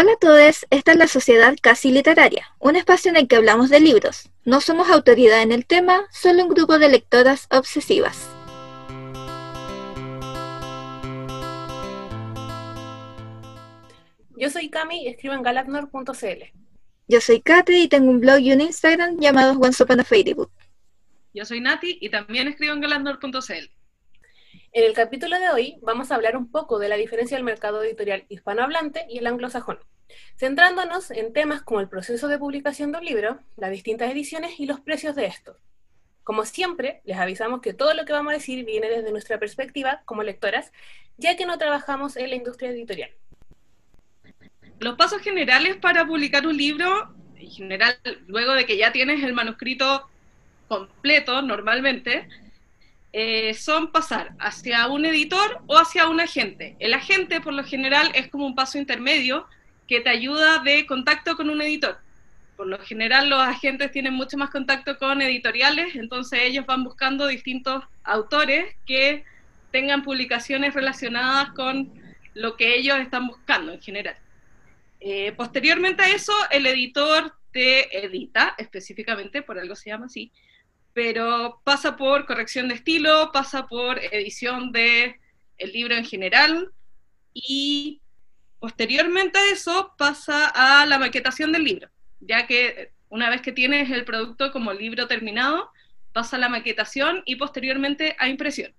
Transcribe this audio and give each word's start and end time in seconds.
Hola 0.00 0.12
a 0.12 0.16
todos, 0.16 0.64
esta 0.70 0.92
es 0.92 0.96
la 0.96 1.08
Sociedad 1.08 1.56
Casi 1.60 1.90
Literaria, 1.90 2.54
un 2.60 2.76
espacio 2.76 3.10
en 3.10 3.16
el 3.16 3.26
que 3.26 3.34
hablamos 3.34 3.68
de 3.68 3.80
libros. 3.80 4.30
No 4.44 4.60
somos 4.60 4.88
autoridad 4.90 5.42
en 5.42 5.50
el 5.50 5.66
tema, 5.66 6.06
solo 6.12 6.44
un 6.44 6.50
grupo 6.50 6.78
de 6.78 6.88
lectoras 6.88 7.48
obsesivas. 7.50 8.30
Yo 14.36 14.48
soy 14.50 14.70
Cami 14.70 15.02
y 15.02 15.08
escribo 15.08 15.34
en 15.34 15.42
galatnor.cl. 15.42 16.44
Yo 17.08 17.20
soy 17.20 17.40
Kate 17.40 17.76
y 17.76 17.88
tengo 17.88 18.08
un 18.08 18.20
blog 18.20 18.38
y 18.38 18.52
un 18.52 18.60
Instagram 18.60 19.18
llamados 19.18 19.56
Once 19.60 19.82
Upon 19.82 19.98
a 19.98 20.04
Fairybook. 20.04 20.52
Yo 21.34 21.44
soy 21.44 21.60
Nati 21.60 21.98
y 22.00 22.08
también 22.08 22.46
escribo 22.46 22.72
en 22.72 22.82
galatnor.cl. 22.82 23.77
En 24.72 24.84
el 24.84 24.92
capítulo 24.92 25.40
de 25.40 25.48
hoy 25.48 25.78
vamos 25.80 26.10
a 26.10 26.14
hablar 26.14 26.36
un 26.36 26.50
poco 26.50 26.78
de 26.78 26.90
la 26.90 26.96
diferencia 26.96 27.36
del 27.36 27.44
mercado 27.44 27.82
editorial 27.82 28.26
hispanohablante 28.28 29.06
y 29.08 29.18
el 29.18 29.26
anglosajón, 29.26 29.78
centrándonos 30.36 31.10
en 31.10 31.32
temas 31.32 31.62
como 31.62 31.80
el 31.80 31.88
proceso 31.88 32.28
de 32.28 32.38
publicación 32.38 32.92
de 32.92 32.98
un 32.98 33.04
libro, 33.04 33.38
las 33.56 33.70
distintas 33.70 34.10
ediciones 34.10 34.60
y 34.60 34.66
los 34.66 34.80
precios 34.80 35.16
de 35.16 35.24
estos. 35.24 35.56
Como 36.22 36.44
siempre, 36.44 37.00
les 37.04 37.16
avisamos 37.16 37.62
que 37.62 37.72
todo 37.72 37.94
lo 37.94 38.04
que 38.04 38.12
vamos 38.12 38.32
a 38.32 38.36
decir 38.36 38.66
viene 38.66 38.90
desde 38.90 39.10
nuestra 39.10 39.38
perspectiva 39.38 40.02
como 40.04 40.22
lectoras, 40.22 40.70
ya 41.16 41.34
que 41.34 41.46
no 41.46 41.56
trabajamos 41.56 42.18
en 42.18 42.28
la 42.28 42.36
industria 42.36 42.68
editorial. 42.70 43.10
Los 44.80 44.96
pasos 44.96 45.22
generales 45.22 45.76
para 45.76 46.06
publicar 46.06 46.46
un 46.46 46.58
libro, 46.58 47.14
en 47.36 47.50
general, 47.50 47.98
luego 48.26 48.52
de 48.52 48.66
que 48.66 48.76
ya 48.76 48.92
tienes 48.92 49.24
el 49.24 49.32
manuscrito 49.32 50.10
completo 50.68 51.40
normalmente, 51.40 52.28
eh, 53.12 53.54
son 53.54 53.90
pasar 53.90 54.34
hacia 54.38 54.86
un 54.88 55.04
editor 55.06 55.62
o 55.66 55.78
hacia 55.78 56.08
un 56.08 56.20
agente. 56.20 56.76
El 56.78 56.94
agente, 56.94 57.40
por 57.40 57.54
lo 57.54 57.64
general, 57.64 58.10
es 58.14 58.28
como 58.28 58.46
un 58.46 58.54
paso 58.54 58.78
intermedio 58.78 59.46
que 59.86 60.00
te 60.00 60.10
ayuda 60.10 60.58
de 60.58 60.86
contacto 60.86 61.36
con 61.36 61.48
un 61.48 61.62
editor. 61.62 61.98
Por 62.56 62.66
lo 62.66 62.78
general, 62.80 63.30
los 63.30 63.40
agentes 63.40 63.92
tienen 63.92 64.12
mucho 64.12 64.36
más 64.36 64.50
contacto 64.50 64.98
con 64.98 65.22
editoriales, 65.22 65.94
entonces 65.94 66.40
ellos 66.42 66.66
van 66.66 66.84
buscando 66.84 67.26
distintos 67.26 67.84
autores 68.04 68.74
que 68.84 69.24
tengan 69.70 70.02
publicaciones 70.02 70.74
relacionadas 70.74 71.50
con 71.50 71.90
lo 72.34 72.56
que 72.56 72.76
ellos 72.76 72.98
están 72.98 73.26
buscando 73.26 73.72
en 73.72 73.80
general. 73.80 74.16
Eh, 75.00 75.32
posteriormente 75.32 76.02
a 76.02 76.08
eso, 76.08 76.32
el 76.50 76.66
editor 76.66 77.32
te 77.52 78.04
edita, 78.04 78.54
específicamente, 78.58 79.42
por 79.42 79.58
algo 79.58 79.74
se 79.74 79.90
llama 79.90 80.06
así, 80.06 80.32
pero 80.98 81.60
pasa 81.62 81.96
por 81.96 82.26
corrección 82.26 82.66
de 82.66 82.74
estilo, 82.74 83.30
pasa 83.32 83.68
por 83.68 84.00
edición 84.00 84.72
de 84.72 85.20
el 85.56 85.70
libro 85.70 85.94
en 85.94 86.04
general 86.04 86.72
y 87.32 88.02
posteriormente 88.58 89.38
a 89.38 89.52
eso 89.52 89.94
pasa 89.96 90.48
a 90.48 90.84
la 90.86 90.98
maquetación 90.98 91.52
del 91.52 91.62
libro, 91.62 91.88
ya 92.18 92.48
que 92.48 92.90
una 93.10 93.30
vez 93.30 93.42
que 93.42 93.52
tienes 93.52 93.92
el 93.92 94.04
producto 94.04 94.50
como 94.50 94.72
libro 94.72 95.06
terminado, 95.06 95.70
pasa 96.12 96.34
a 96.34 96.40
la 96.40 96.48
maquetación 96.48 97.22
y 97.26 97.36
posteriormente 97.36 98.16
a 98.18 98.28
impresión. 98.28 98.74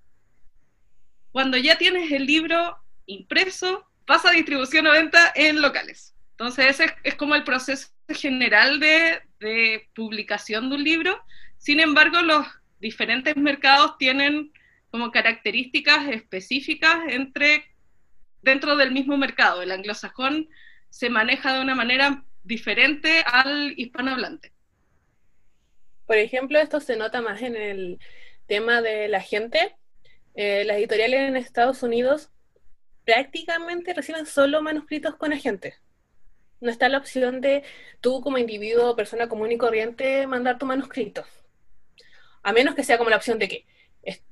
Cuando 1.32 1.56
ya 1.56 1.78
tienes 1.78 2.12
el 2.12 2.26
libro 2.26 2.80
impreso, 3.06 3.90
pasa 4.06 4.28
a 4.28 4.34
distribución 4.34 4.88
o 4.88 4.92
venta 4.92 5.32
en 5.36 5.62
locales. 5.62 6.14
Entonces 6.32 6.66
ese 6.66 6.94
es, 7.02 7.16
como 7.16 7.36
el 7.36 7.46
proceso 7.46 7.88
general 8.10 8.82
de, 8.82 9.22
de 9.40 9.88
publicación 9.94 10.70
de 10.70 10.76
un 10.76 10.84
libro 10.84 11.24
sin 11.60 11.82
embargo, 11.82 12.22
los 12.22 12.48
diferentes 12.80 13.36
mercados 13.36 13.98
tienen 13.98 14.52
como 14.90 15.12
características 15.12 16.08
específicas 16.08 16.96
entre 17.10 17.66
dentro 18.42 18.76
del 18.78 18.92
mismo 18.92 19.18
mercado. 19.18 19.62
El 19.62 19.72
anglosajón 19.72 20.50
se 20.90 21.10
maneja 21.10 21.54
de 21.54 21.62
una 21.62 21.76
manera 21.76 22.24
diferente 22.44 23.24
al 23.26 23.74
hispanohablante. 23.78 24.54
Por 26.08 26.18
ejemplo, 26.18 26.58
esto 26.58 26.80
se 26.80 26.96
nota 26.96 27.22
más 27.22 27.42
en 27.42 27.56
el 27.56 28.00
tema 28.48 28.82
de 28.82 29.10
la 29.10 29.20
gente. 29.20 29.76
Eh, 30.34 30.64
las 30.64 30.78
editoriales 30.78 31.28
en 31.28 31.36
Estados 31.36 31.84
Unidos 31.84 32.32
prácticamente 33.04 33.94
reciben 33.94 34.26
solo 34.26 34.62
manuscritos 34.62 35.18
con 35.18 35.34
agentes. 35.34 35.76
No 36.62 36.70
está 36.70 36.90
la 36.90 36.98
opción 36.98 37.42
de 37.42 37.64
tú 38.02 38.22
como 38.22 38.38
individuo 38.38 38.96
persona 38.96 39.30
común 39.30 39.52
y 39.52 39.58
corriente 39.58 40.28
mandar 40.28 40.58
tu 40.58 40.66
manuscrito 40.66 41.26
a 42.44 42.54
menos 42.54 42.76
que 42.76 42.84
sea 42.84 42.98
como 42.98 43.10
la 43.10 43.18
opción 43.18 43.40
de 43.40 43.48
que 43.48 43.66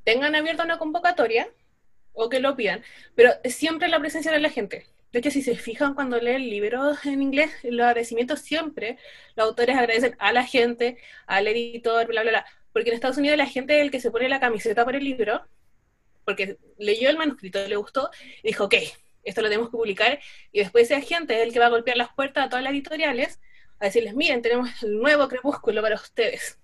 tengan 0.03 0.35
abierta 0.35 0.63
una 0.63 0.79
convocatoria 0.79 1.49
o 2.13 2.29
que 2.29 2.39
lo 2.39 2.55
pidan, 2.55 2.83
pero 3.15 3.31
siempre 3.45 3.89
la 3.89 3.99
presencia 3.99 4.31
de 4.31 4.39
la 4.39 4.49
gente. 4.49 4.87
De 5.11 5.19
hecho, 5.19 5.31
si 5.31 5.41
se 5.41 5.55
fijan 5.55 5.93
cuando 5.93 6.19
leen 6.19 6.49
libros 6.49 7.05
en 7.05 7.21
inglés, 7.21 7.51
los 7.63 7.85
agradecimientos 7.85 8.41
siempre, 8.41 8.97
los 9.35 9.47
autores 9.47 9.75
agradecen 9.75 10.15
a 10.19 10.31
la 10.31 10.43
gente, 10.43 10.97
al 11.27 11.47
editor, 11.47 12.07
bla, 12.07 12.23
bla, 12.23 12.31
bla. 12.31 12.45
Porque 12.73 12.89
en 12.89 12.95
Estados 12.95 13.17
Unidos 13.17 13.37
la 13.37 13.45
gente 13.45 13.77
es 13.77 13.83
el 13.83 13.91
que 13.91 14.01
se 14.01 14.11
pone 14.11 14.27
la 14.29 14.39
camiseta 14.39 14.83
por 14.83 14.95
el 14.95 15.03
libro, 15.03 15.45
porque 16.25 16.57
leyó 16.77 17.09
el 17.09 17.17
manuscrito, 17.17 17.65
le 17.67 17.75
gustó, 17.75 18.09
y 18.43 18.47
dijo, 18.47 18.65
ok, 18.65 18.75
esto 19.23 19.41
lo 19.41 19.49
tenemos 19.49 19.69
que 19.69 19.77
publicar, 19.77 20.19
y 20.51 20.59
después 20.59 20.85
ese 20.85 20.95
agente 20.95 21.35
es 21.35 21.41
el 21.41 21.53
que 21.53 21.59
va 21.59 21.67
a 21.67 21.69
golpear 21.69 21.97
las 21.97 22.13
puertas 22.13 22.45
a 22.45 22.49
todas 22.49 22.63
las 22.63 22.73
editoriales, 22.73 23.39
a 23.79 23.85
decirles, 23.85 24.15
miren, 24.15 24.41
tenemos 24.41 24.69
el 24.83 24.99
nuevo 24.99 25.27
crepúsculo 25.27 25.81
para 25.81 25.95
ustedes. 25.95 26.59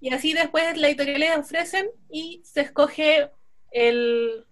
Y 0.00 0.12
así 0.12 0.32
después 0.32 0.76
la 0.76 0.88
editorial 0.88 1.20
le 1.20 1.34
ofrecen 1.34 1.90
y 2.10 2.42
se 2.44 2.60
escoge 2.62 3.30
el 3.70 4.46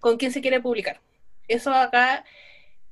con 0.00 0.16
quién 0.16 0.32
se 0.32 0.40
quiere 0.40 0.60
publicar. 0.60 1.00
Eso 1.46 1.72
acá 1.72 2.24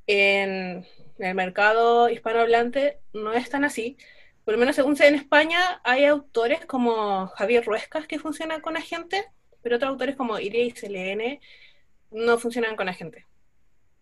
en 0.06 0.86
el 1.18 1.34
mercado 1.34 2.08
hispanohablante 2.08 2.98
no 3.12 3.32
es 3.32 3.48
tan 3.50 3.64
así. 3.64 3.96
Por 4.44 4.54
lo 4.54 4.58
menos 4.58 4.76
según 4.76 4.96
sé 4.96 5.08
en 5.08 5.14
España 5.14 5.80
hay 5.84 6.04
autores 6.04 6.64
como 6.66 7.28
Javier 7.28 7.64
Ruescas 7.64 8.06
que 8.06 8.18
funcionan 8.18 8.60
con 8.60 8.76
agente, 8.76 9.24
pero 9.62 9.76
otros 9.76 9.90
autores 9.90 10.16
como 10.16 10.38
Iria 10.38 10.64
y 10.64 10.72
CLN 10.72 11.40
no 12.10 12.38
funcionan 12.38 12.76
con 12.76 12.88
agente. 12.88 13.27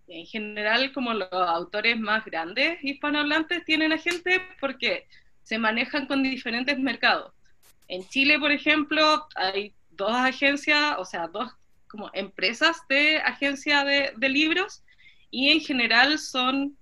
En 0.08 0.26
general, 0.26 0.92
como 0.92 1.14
los 1.14 1.28
autores 1.32 1.98
más 1.98 2.24
grandes 2.24 2.78
hispanohablantes 2.82 3.64
tienen 3.64 3.92
agente 3.92 4.40
porque 4.60 5.06
se 5.42 5.58
manejan 5.58 6.06
con 6.06 6.22
diferentes 6.22 6.78
mercados. 6.78 7.32
En 7.88 8.06
Chile, 8.08 8.38
por 8.38 8.52
ejemplo, 8.52 9.26
hay 9.34 9.74
dos 9.90 10.12
agencias, 10.12 10.96
o 10.98 11.04
sea, 11.04 11.28
dos 11.28 11.52
como 11.88 12.10
empresas 12.12 12.82
de 12.88 13.18
agencia 13.18 13.84
de, 13.84 14.28
libros 14.28 14.82
y 15.30 15.50
en 15.50 15.60
general 15.60 16.18
son, 16.18 16.76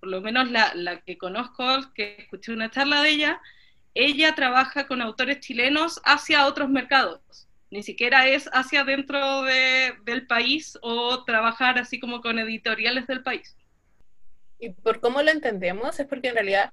por 0.00 0.10
lo 0.10 0.20
menos 0.20 0.50
la, 0.50 1.00
que 1.00 1.18
conozco, 1.18 1.64
que 1.94 2.16
escuché 2.18 2.52
una 2.52 2.70
charla 2.70 3.02
de 3.02 3.10
ella, 3.10 3.40
ella 3.94 4.34
trabaja 4.34 4.86
con 4.86 5.02
autores 5.02 5.40
chilenos 5.40 6.00
hacia 6.04 6.46
otros 6.46 6.68
mercados. 6.68 7.48
Ni 7.70 7.82
siquiera 7.82 8.26
es 8.26 8.50
hacia 8.52 8.84
dentro 8.84 9.42
del 9.42 10.26
país 10.26 10.78
o 10.82 11.24
trabajar 11.24 11.78
así 11.78 12.00
como 12.00 12.20
con 12.20 12.38
editoriales 12.38 13.06
del 13.06 13.22
país. 13.22 13.56
Y 14.58 14.70
por 14.70 15.00
cómo 15.00 15.22
lo 15.22 15.30
entendemos 15.30 15.98
es 16.00 16.06
porque 16.06 16.28
en 16.28 16.34
realidad 16.34 16.72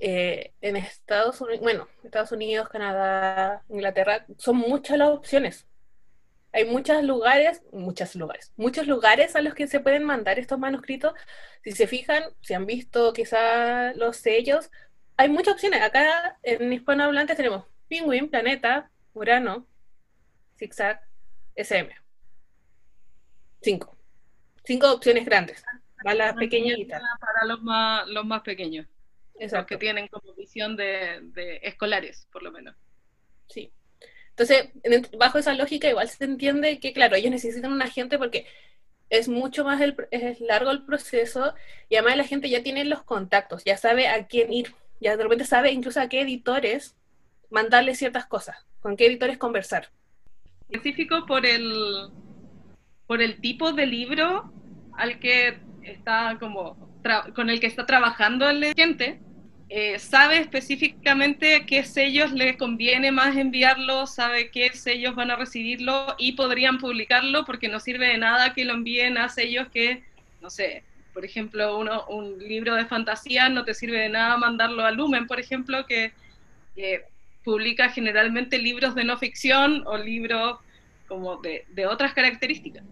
eh, 0.00 0.52
en 0.60 0.76
Estados 0.76 1.40
Unidos, 1.40 1.60
bueno, 1.60 1.88
Estados 2.02 2.32
Unidos, 2.32 2.68
Canadá, 2.68 3.62
Inglaterra, 3.68 4.26
son 4.38 4.56
muchas 4.56 4.98
las 4.98 5.10
opciones. 5.10 5.66
Hay 6.52 6.64
muchos 6.66 7.02
lugares, 7.02 7.62
muchos 7.72 8.14
lugares, 8.14 8.52
muchos 8.56 8.86
lugares 8.86 9.34
a 9.34 9.40
los 9.40 9.54
que 9.54 9.66
se 9.66 9.80
pueden 9.80 10.04
mandar 10.04 10.38
estos 10.38 10.58
manuscritos. 10.58 11.14
Si 11.64 11.72
se 11.72 11.86
fijan, 11.86 12.24
si 12.42 12.54
han 12.54 12.66
visto 12.66 13.12
quizá 13.12 13.92
los 13.94 14.16
sellos, 14.16 14.70
hay 15.16 15.28
muchas 15.28 15.54
opciones. 15.54 15.82
Acá 15.82 16.38
en 16.42 16.72
hispanohablantes 16.72 17.36
tenemos 17.36 17.64
Penguin, 17.88 18.28
Planeta, 18.28 18.90
Urano, 19.14 19.66
Zigzag, 20.64 21.00
SM. 21.54 21.90
Cinco. 23.60 23.96
Cinco 24.64 24.92
opciones 24.92 25.26
grandes. 25.26 25.62
Para 26.02 26.16
las 26.16 26.34
pequeñitas. 26.34 27.02
Para 27.20 27.46
los 27.46 27.62
más, 27.62 28.06
los 28.08 28.24
más 28.24 28.42
pequeños. 28.42 28.86
Esos 29.38 29.66
que 29.66 29.76
tienen 29.76 30.08
como 30.08 30.32
visión 30.34 30.76
de, 30.76 31.60
escolares, 31.62 32.26
por 32.32 32.42
lo 32.42 32.50
menos. 32.50 32.74
Sí. 33.48 33.72
Entonces, 34.30 34.70
bajo 35.18 35.38
esa 35.38 35.54
lógica, 35.54 35.88
igual 35.88 36.08
se 36.08 36.24
entiende 36.24 36.80
que, 36.80 36.92
claro, 36.92 37.16
ellos 37.16 37.30
necesitan 37.30 37.72
un 37.72 37.82
agente 37.82 38.18
porque 38.18 38.46
es 39.10 39.28
mucho 39.28 39.64
más 39.64 39.80
es 40.10 40.40
largo 40.40 40.70
el 40.70 40.84
proceso 40.84 41.54
y 41.88 41.96
además 41.96 42.16
la 42.16 42.24
gente 42.24 42.48
ya 42.48 42.62
tiene 42.62 42.84
los 42.84 43.02
contactos, 43.02 43.62
ya 43.64 43.76
sabe 43.76 44.08
a 44.08 44.26
quién 44.26 44.52
ir, 44.52 44.74
ya 44.98 45.16
de 45.16 45.22
repente 45.22 45.44
sabe 45.44 45.70
incluso 45.70 46.00
a 46.00 46.08
qué 46.08 46.22
editores 46.22 46.96
mandarle 47.50 47.94
ciertas 47.94 48.26
cosas, 48.26 48.66
con 48.80 48.96
qué 48.96 49.06
editores 49.06 49.38
conversar. 49.38 49.90
Específico 50.68 51.26
por 51.26 51.46
el, 51.46 52.08
por 53.06 53.22
el 53.22 53.40
tipo 53.40 53.72
de 53.72 53.86
libro 53.86 54.52
al 54.96 55.18
que 55.18 55.58
está 55.82 56.36
como 56.38 56.76
con 57.34 57.50
el 57.50 57.60
que 57.60 57.66
está 57.66 57.84
trabajando 57.84 58.48
el 58.48 58.64
agente, 58.64 59.20
eh, 59.68 59.98
sabe 59.98 60.38
específicamente 60.38 61.66
qué 61.66 61.84
sellos 61.84 62.32
le 62.32 62.56
conviene 62.56 63.10
más 63.12 63.36
enviarlo, 63.36 64.06
sabe 64.06 64.50
qué 64.50 64.70
sellos 64.72 65.14
van 65.14 65.30
a 65.30 65.36
recibirlo 65.36 66.14
y 66.18 66.32
podrían 66.32 66.78
publicarlo 66.78 67.44
porque 67.44 67.68
no 67.68 67.80
sirve 67.80 68.08
de 68.08 68.18
nada 68.18 68.54
que 68.54 68.64
lo 68.64 68.72
envíen 68.74 69.18
a 69.18 69.28
sellos 69.28 69.68
que, 69.68 70.02
no 70.40 70.50
sé, 70.50 70.84
Por 71.12 71.24
ejemplo, 71.24 71.78
uno, 71.78 72.04
un 72.08 72.38
libro 72.38 72.74
de 72.74 72.86
fantasía 72.86 73.48
no 73.48 73.64
te 73.64 73.74
sirve 73.74 73.98
de 73.98 74.08
nada 74.08 74.36
mandarlo 74.36 74.84
a 74.84 74.90
Lumen, 74.90 75.26
por 75.26 75.38
ejemplo, 75.40 75.86
que, 75.86 76.12
publica 77.44 77.90
generalmente 77.90 78.58
libros 78.58 78.94
de 78.94 79.04
no 79.04 79.18
ficción 79.18 79.86
o 79.86 79.98
libros 79.98 80.58
como 81.06 81.36
de, 81.36 81.64
de, 81.68 81.86
otras 81.86 82.14
características. 82.14 82.82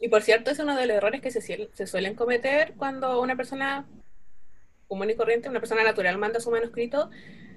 Y 0.00 0.08
por 0.08 0.22
cierto, 0.22 0.50
es 0.50 0.58
uno 0.58 0.76
de 0.76 0.86
los 0.86 0.96
errores 0.96 1.20
que 1.20 1.30
se, 1.30 1.40
se 1.40 1.86
suelen 1.86 2.14
cometer 2.14 2.72
cuando 2.76 3.20
una 3.20 3.36
persona 3.36 3.86
común 4.88 5.10
y 5.10 5.14
corriente, 5.14 5.48
una 5.48 5.60
persona 5.60 5.84
natural 5.84 6.18
manda 6.18 6.40
su 6.40 6.50
manuscrito, 6.50 7.10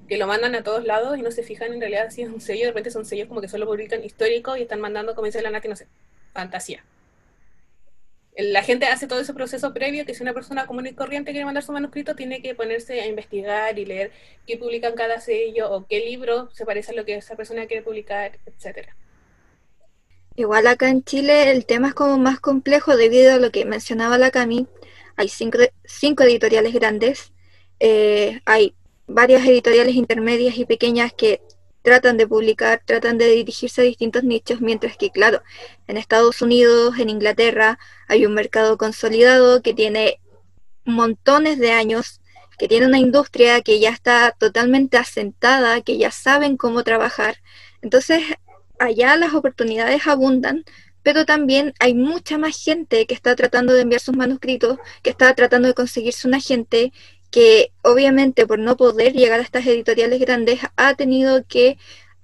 que 0.07 0.17
lo 0.17 0.27
mandan 0.27 0.55
a 0.55 0.63
todos 0.63 0.85
lados 0.85 1.17
y 1.17 1.21
no 1.21 1.31
se 1.31 1.43
fijan 1.43 1.73
en 1.73 1.81
realidad 1.81 2.09
si 2.09 2.21
es 2.21 2.29
un 2.29 2.39
sello, 2.39 2.61
de 2.61 2.67
repente 2.67 2.91
son 2.91 3.05
sellos 3.05 3.27
como 3.27 3.41
que 3.41 3.47
solo 3.47 3.65
publican 3.65 4.03
histórico 4.03 4.55
y 4.55 4.61
están 4.61 4.79
mandando, 4.79 5.15
como 5.15 5.25
dice 5.25 5.41
la 5.41 5.49
Nati, 5.49 5.67
no 5.67 5.75
sé, 5.75 5.87
fantasía. 6.33 6.83
La 8.37 8.63
gente 8.63 8.85
hace 8.85 9.07
todo 9.07 9.21
ese 9.21 9.33
proceso 9.33 9.73
previo 9.73 10.05
que 10.05 10.13
si 10.13 10.21
una 10.21 10.33
persona 10.33 10.67
común 10.67 10.87
y 10.87 10.93
corriente 10.93 11.31
quiere 11.31 11.45
mandar 11.45 11.63
su 11.63 11.71
manuscrito, 11.71 12.15
tiene 12.15 12.41
que 12.41 12.53
ponerse 12.53 12.99
a 12.99 13.07
investigar 13.07 13.79
y 13.79 13.85
leer 13.85 14.11
qué 14.45 14.57
publican 14.57 14.93
cada 14.93 15.21
sello 15.21 15.71
o 15.71 15.85
qué 15.87 15.99
libro 15.99 16.49
se 16.51 16.65
parece 16.65 16.91
a 16.91 16.95
lo 16.95 17.05
que 17.05 17.15
esa 17.15 17.37
persona 17.37 17.65
quiere 17.65 17.81
publicar, 17.81 18.37
etcétera. 18.45 18.95
Igual 20.35 20.67
acá 20.67 20.89
en 20.89 21.01
Chile 21.03 21.49
el 21.49 21.65
tema 21.65 21.89
es 21.89 21.93
como 21.93 22.17
más 22.17 22.41
complejo 22.41 22.97
debido 22.97 23.33
a 23.33 23.37
lo 23.37 23.51
que 23.51 23.63
mencionaba 23.63 24.17
la 24.17 24.31
Cami. 24.31 24.67
Hay 25.15 25.29
cinco, 25.29 25.59
cinco 25.85 26.23
editoriales 26.23 26.73
grandes, 26.73 27.31
eh, 27.79 28.41
hay 28.45 28.75
varias 29.07 29.47
editoriales 29.47 29.95
intermedias 29.95 30.57
y 30.57 30.65
pequeñas 30.65 31.13
que 31.13 31.39
tratan 31.85 32.17
de 32.17 32.27
publicar, 32.27 32.81
tratan 32.83 33.17
de 33.17 33.27
dirigirse 33.29 33.81
a 33.81 33.83
distintos 33.85 34.23
nichos, 34.23 34.59
mientras 34.59 34.97
que, 34.97 35.11
claro, 35.11 35.43
en 35.87 35.95
Estados 35.97 36.41
Unidos, 36.41 36.97
en 36.99 37.09
Inglaterra, 37.09 37.77
hay 38.07 38.25
un 38.25 38.33
mercado 38.33 38.77
consolidado 38.77 39.61
que 39.61 39.73
tiene 39.73 40.19
montones 40.83 41.59
de 41.59 41.71
años, 41.71 42.19
que 42.57 42.67
tiene 42.67 42.87
una 42.87 42.99
industria 42.99 43.61
que 43.61 43.79
ya 43.79 43.91
está 43.91 44.31
totalmente 44.31 44.97
asentada, 44.97 45.81
que 45.81 45.97
ya 45.97 46.11
saben 46.11 46.57
cómo 46.57 46.83
trabajar. 46.83 47.37
Entonces, 47.81 48.23
allá 48.79 49.15
las 49.15 49.33
oportunidades 49.33 50.07
abundan, 50.07 50.65
pero 51.03 51.23
también 51.23 51.73
hay 51.79 51.93
mucha 51.93 52.39
más 52.39 52.59
gente 52.59 53.05
que 53.05 53.13
está 53.13 53.35
tratando 53.35 53.73
de 53.73 53.81
enviar 53.81 54.01
sus 54.01 54.17
manuscritos, 54.17 54.79
que 55.03 55.11
está 55.11 55.35
tratando 55.35 55.67
de 55.67 55.75
conseguirse 55.75 56.27
un 56.27 56.33
agente 56.33 56.91
que 57.31 57.71
obviamente 57.81 58.47
por 58.47 58.59
no 58.59 58.77
poder 58.77 59.13
llegar 59.13 59.39
a 59.39 59.43
estas 59.43 59.65
editoriales 59.65 60.19
grandes 60.19 60.59
ha 60.75 60.93
tenido 60.95 61.45
que 61.45 61.77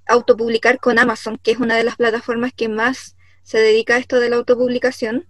autopublicar 0.08 0.80
con 0.80 1.00
Amazon, 1.00 1.38
que 1.42 1.52
es 1.52 1.60
una 1.60 1.76
de 1.76 1.84
las 1.84 1.96
plataformas 1.96 2.54
que 2.54 2.70
más 2.70 3.16
se 3.44 3.60
dedica 3.60 3.96
a 3.96 3.98
esto 3.98 4.20
de 4.20 4.30
la 4.30 4.38
autopublicación 4.38 5.28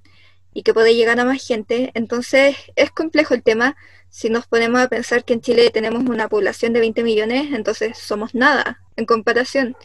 y 0.53 0.63
que 0.63 0.73
puede 0.73 0.95
llegar 0.95 1.19
a 1.19 1.25
más 1.25 1.45
gente. 1.45 1.91
Entonces 1.93 2.55
es 2.75 2.91
complejo 2.91 3.33
el 3.33 3.43
tema. 3.43 3.77
Si 4.09 4.29
nos 4.29 4.47
ponemos 4.47 4.81
a 4.81 4.89
pensar 4.89 5.23
que 5.23 5.33
en 5.33 5.41
Chile 5.41 5.69
tenemos 5.71 6.03
una 6.03 6.27
población 6.27 6.73
de 6.73 6.81
20 6.81 7.03
millones, 7.03 7.53
entonces 7.53 7.97
somos 7.97 8.35
nada 8.35 8.81
en 8.97 9.05
comparación. 9.05 9.77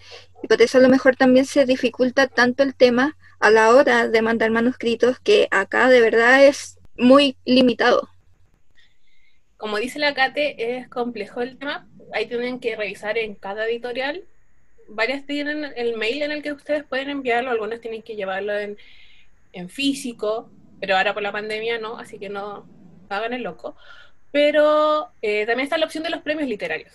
Y 0.43 0.49
por 0.49 0.61
eso 0.61 0.79
a 0.79 0.81
lo 0.81 0.89
mejor 0.89 1.17
también 1.17 1.47
se 1.47 1.65
dificulta 1.65 2.27
tanto 2.27 2.63
el 2.63 2.75
tema 2.75 3.17
a 3.39 3.51
la 3.51 3.71
hora 3.71 4.09
de 4.09 4.23
mandar 4.23 4.51
manuscritos 4.51 5.21
que 5.21 5.47
acá 5.51 5.89
de 5.89 6.01
verdad 6.01 6.45
es 6.45 6.79
muy 6.97 7.37
limitado 7.45 8.11
como 9.57 9.79
dice 9.79 9.99
la 9.99 10.15
Cate, 10.15 10.77
es 10.79 10.89
complejo 10.89 11.41
el 11.41 11.59
tema. 11.59 11.87
Ahí 12.13 12.27
tienen 12.27 12.61
que 12.61 12.77
revisar 12.77 13.19
en 13.19 13.35
cada 13.35 13.67
editorial. 13.67 14.25
Varias 14.89 15.27
tienen 15.27 15.73
el 15.77 15.97
mail 15.97 16.23
en 16.23 16.33
el 16.33 16.43
que 16.43 16.53
ustedes 16.53 16.85
pueden 16.85 17.11
enviarlo, 17.11 17.51
algunas 17.51 17.81
tienen 17.81 18.03
que 18.03 18.17
llevarlo 18.17 18.53
en, 18.59 18.77
físico, 19.71 20.51
pero 20.81 20.99
ahora 20.99 21.15
por 21.15 21.23
la 21.23 21.33
pandemia 21.33 21.79
no, 21.79 21.99
así 21.99 22.19
que 22.19 22.29
no 22.29 22.67
hagan 23.09 23.33
el 23.33 23.43
loco. 23.43 23.75
Pero 24.33 25.09
eh, 25.23 25.47
también 25.47 25.65
está 25.65 25.79
la 25.79 25.87
opción 25.87 26.05
de 26.05 26.11
los 26.11 26.21
premios 26.21 26.49
literarios. 26.49 26.93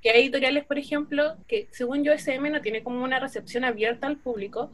Que 0.00 0.10
hay 0.10 0.22
editoriales, 0.22 0.64
por 0.64 0.78
ejemplo, 0.78 1.36
que 1.48 1.66
según 1.72 2.04
yo 2.04 2.12
no 2.50 2.60
tiene 2.60 2.82
como 2.84 3.02
una 3.02 3.18
recepción 3.18 3.64
abierta 3.64 4.06
al 4.06 4.16
público, 4.16 4.70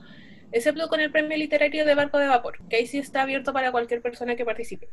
excepto 0.53 0.89
con 0.89 1.01
el 1.01 1.11
premio 1.11 1.37
literario 1.37 1.87
de 1.87 1.95
Barco 1.95 2.19
de 2.19 2.29
Vapor, 2.29 2.59
que 2.69 2.77
ahí 2.77 2.87
sí 2.87 2.99
está 2.99 3.23
abierto 3.23 3.53
para 3.53 3.73
cualquier 3.73 4.03
persona 4.03 4.37
que 4.37 4.45
participe. 4.45 4.89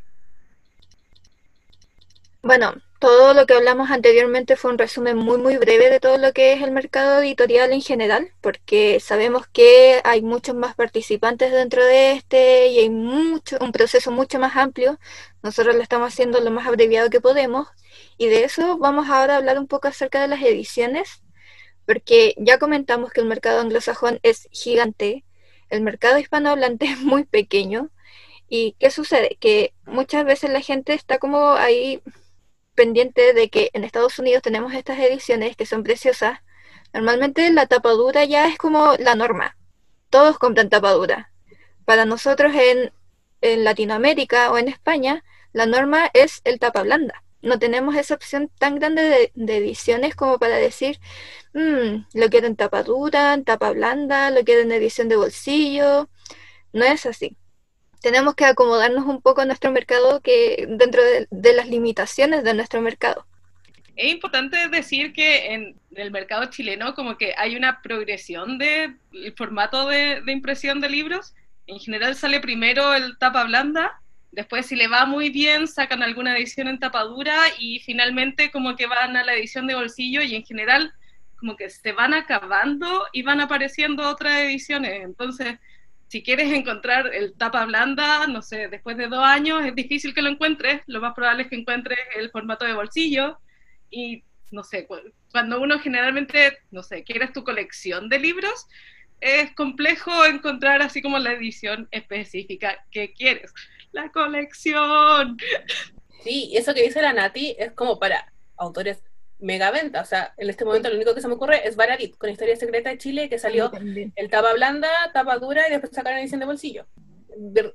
Bueno, 2.45 2.75
todo 2.99 3.33
lo 3.33 3.47
que 3.47 3.55
hablamos 3.55 3.89
anteriormente 3.89 4.55
fue 4.55 4.69
un 4.69 4.77
resumen 4.77 5.17
muy 5.17 5.39
muy 5.39 5.57
breve 5.57 5.89
de 5.89 5.99
todo 5.99 6.19
lo 6.19 6.31
que 6.31 6.53
es 6.53 6.61
el 6.61 6.69
mercado 6.71 7.19
editorial 7.21 7.73
en 7.73 7.81
general, 7.81 8.31
porque 8.39 8.99
sabemos 8.99 9.47
que 9.47 9.99
hay 10.03 10.21
muchos 10.21 10.53
más 10.55 10.75
participantes 10.75 11.51
dentro 11.51 11.83
de 11.83 12.11
este 12.11 12.67
y 12.67 12.77
hay 12.77 12.91
mucho 12.91 13.57
un 13.61 13.71
proceso 13.71 14.11
mucho 14.11 14.37
más 14.37 14.55
amplio. 14.57 14.99
Nosotros 15.41 15.75
lo 15.75 15.81
estamos 15.81 16.09
haciendo 16.13 16.39
lo 16.39 16.51
más 16.51 16.67
abreviado 16.67 17.09
que 17.09 17.19
podemos 17.19 17.67
y 18.15 18.27
de 18.27 18.43
eso 18.43 18.77
vamos 18.77 19.09
ahora 19.09 19.33
a 19.33 19.37
hablar 19.37 19.57
un 19.57 19.65
poco 19.67 19.87
acerca 19.87 20.21
de 20.21 20.27
las 20.27 20.41
ediciones, 20.43 21.23
porque 21.87 22.35
ya 22.37 22.59
comentamos 22.59 23.11
que 23.11 23.21
el 23.21 23.27
mercado 23.27 23.59
anglosajón 23.59 24.19
es 24.21 24.47
gigante, 24.51 25.25
el 25.69 25.81
mercado 25.81 26.19
hispanohablante 26.19 26.85
es 26.91 26.99
muy 27.01 27.23
pequeño. 27.25 27.89
¿Y 28.47 28.75
qué 28.79 28.91
sucede? 28.91 29.37
Que 29.39 29.73
muchas 29.85 30.25
veces 30.25 30.51
la 30.51 30.61
gente 30.61 30.93
está 30.93 31.17
como 31.17 31.53
ahí 31.53 32.01
pendiente 32.75 33.33
de 33.33 33.49
que 33.49 33.71
en 33.73 33.83
Estados 33.83 34.19
Unidos 34.19 34.43
tenemos 34.43 34.73
estas 34.73 34.99
ediciones 34.99 35.55
que 35.55 35.65
son 35.65 35.83
preciosas. 35.83 36.39
Normalmente 36.93 37.51
la 37.51 37.65
tapadura 37.65 38.25
ya 38.25 38.47
es 38.47 38.57
como 38.57 38.95
la 38.99 39.15
norma. 39.15 39.57
Todos 40.09 40.37
compran 40.37 40.69
tapadura. 40.69 41.31
Para 41.85 42.05
nosotros 42.05 42.53
en, 42.55 42.91
Latinoamérica 43.41 44.51
o 44.51 44.57
en 44.57 44.67
España, 44.67 45.23
la 45.53 45.67
norma 45.67 46.09
es 46.13 46.41
el 46.45 46.59
tapa 46.59 46.81
blanda. 46.83 47.23
No 47.41 47.59
tenemos 47.59 47.95
esa 47.95 48.15
opción 48.15 48.49
tan 48.57 48.75
grande 48.79 49.31
de, 49.35 49.57
ediciones 49.57 50.15
como 50.15 50.39
para 50.39 50.55
decir, 50.57 50.99
mm, 51.53 52.05
lo 52.13 52.29
quiero 52.29 52.47
en 52.47 52.55
tapadura, 52.55 53.33
en 53.35 53.43
tapa 53.43 53.71
blanda, 53.71 54.31
lo 54.31 54.43
quiero 54.43 54.61
en 54.61 54.71
edición 54.71 55.09
de 55.09 55.17
bolsillo. 55.17 56.09
No 56.73 56.85
es 56.85 57.05
así 57.05 57.37
tenemos 58.05 58.35
que 58.35 58.45
acomodarnos 58.45 59.07
un 59.07 59.19
poco 59.19 59.41
a 59.41 59.45
nuestro 59.45 59.71
mercado 59.71 60.21
que 60.21 60.67
dentro 60.69 61.01
de, 61.03 61.53
las 61.55 61.67
limitaciones 61.67 62.43
de 62.43 62.53
nuestro 62.53 62.79
mercado. 62.79 63.25
Es 63.95 64.13
importante 64.13 64.69
decir 64.69 65.11
que 65.11 65.51
en 65.55 65.75
el 65.95 66.11
mercado 66.11 66.45
chileno 66.51 66.93
como 66.93 67.17
que 67.17 67.33
hay 67.35 67.55
una 67.55 67.81
progresión 67.81 68.59
del 68.59 68.99
formato 69.35 69.87
de, 69.87 70.21
impresión 70.27 70.81
de 70.81 70.89
libros. 70.91 71.33
En 71.65 71.79
general 71.79 72.13
sale 72.13 72.39
primero 72.39 72.93
el 72.93 73.17
tapa 73.17 73.43
blanda, 73.45 73.99
después 74.31 74.67
si 74.67 74.75
le 74.75 74.87
va 74.87 75.07
muy 75.07 75.31
bien 75.31 75.67
sacan 75.67 76.03
alguna 76.03 76.37
edición 76.37 76.67
en 76.67 76.77
tapa 76.77 77.05
dura 77.05 77.35
y 77.57 77.79
finalmente 77.79 78.51
como 78.51 78.75
que 78.75 78.85
van 78.85 79.17
a 79.17 79.23
la 79.23 79.33
edición 79.33 79.65
de 79.65 79.73
bolsillo 79.73 80.21
y 80.21 80.35
en 80.35 80.45
general 80.45 80.93
como 81.39 81.55
que 81.55 81.71
se 81.71 81.91
van 81.91 82.13
acabando 82.13 83.07
y 83.13 83.23
van 83.23 83.41
apareciendo 83.41 84.07
otras 84.07 84.35
ediciones. 84.41 85.03
Entonces 85.03 85.57
si 86.07 86.23
quieres 86.23 86.51
encontrar 86.51 87.13
el 87.13 87.33
tapa 87.35 87.65
blanda, 87.65 88.27
no 88.27 88.41
sé, 88.41 88.67
después 88.67 88.97
de 88.97 89.07
dos 89.07 89.23
años 89.23 89.65
es 89.65 89.75
difícil 89.75 90.13
que 90.13 90.21
lo 90.21 90.29
encuentres, 90.29 90.81
lo 90.87 91.01
más 91.01 91.13
probable 91.13 91.43
es 91.43 91.49
que 91.49 91.55
encuentres 91.55 91.97
el 92.15 92.29
formato 92.31 92.65
de 92.65 92.73
bolsillo 92.73 93.39
y 93.89 94.23
no 94.51 94.63
sé, 94.63 94.87
cuando 95.31 95.59
uno 95.59 95.79
generalmente, 95.79 96.59
no 96.71 96.83
sé, 96.83 97.03
quieres 97.03 97.33
tu 97.33 97.43
colección 97.43 98.09
de 98.09 98.19
libros, 98.19 98.67
es 99.19 99.53
complejo 99.55 100.25
encontrar 100.25 100.81
así 100.81 101.01
como 101.01 101.17
la 101.17 101.33
edición 101.33 101.87
específica 101.91 102.85
que 102.91 103.13
quieres. 103.13 103.53
La 103.91 104.11
colección. 104.11 105.37
Sí, 106.23 106.51
eso 106.55 106.73
que 106.73 106.83
dice 106.83 107.01
la 107.01 107.13
Nati 107.13 107.55
es 107.57 107.71
como 107.73 107.99
para 107.99 108.31
autores 108.57 109.01
mega 109.39 109.71
venta. 109.71 110.01
O 110.01 110.05
sea, 110.05 110.33
en 110.37 110.49
este 110.49 110.65
momento 110.65 110.89
lo 110.89 110.95
único 110.95 111.13
que 111.13 111.21
se 111.21 111.27
me 111.27 111.35
ocurre 111.35 111.67
es 111.67 111.75
Bararit, 111.75 112.17
con 112.17 112.29
Historia 112.29 112.55
Secreta 112.55 112.89
de 112.89 112.97
Chile, 112.97 113.29
que 113.29 113.39
salió 113.39 113.71
el 114.15 114.29
tapa 114.29 114.53
blanda, 114.53 114.89
tapa 115.13 115.37
dura 115.37 115.67
y 115.67 115.71
después 115.71 115.91
sacaron 115.93 116.19
edición 116.19 116.39
de 116.39 116.45
bolsillo. 116.45 116.85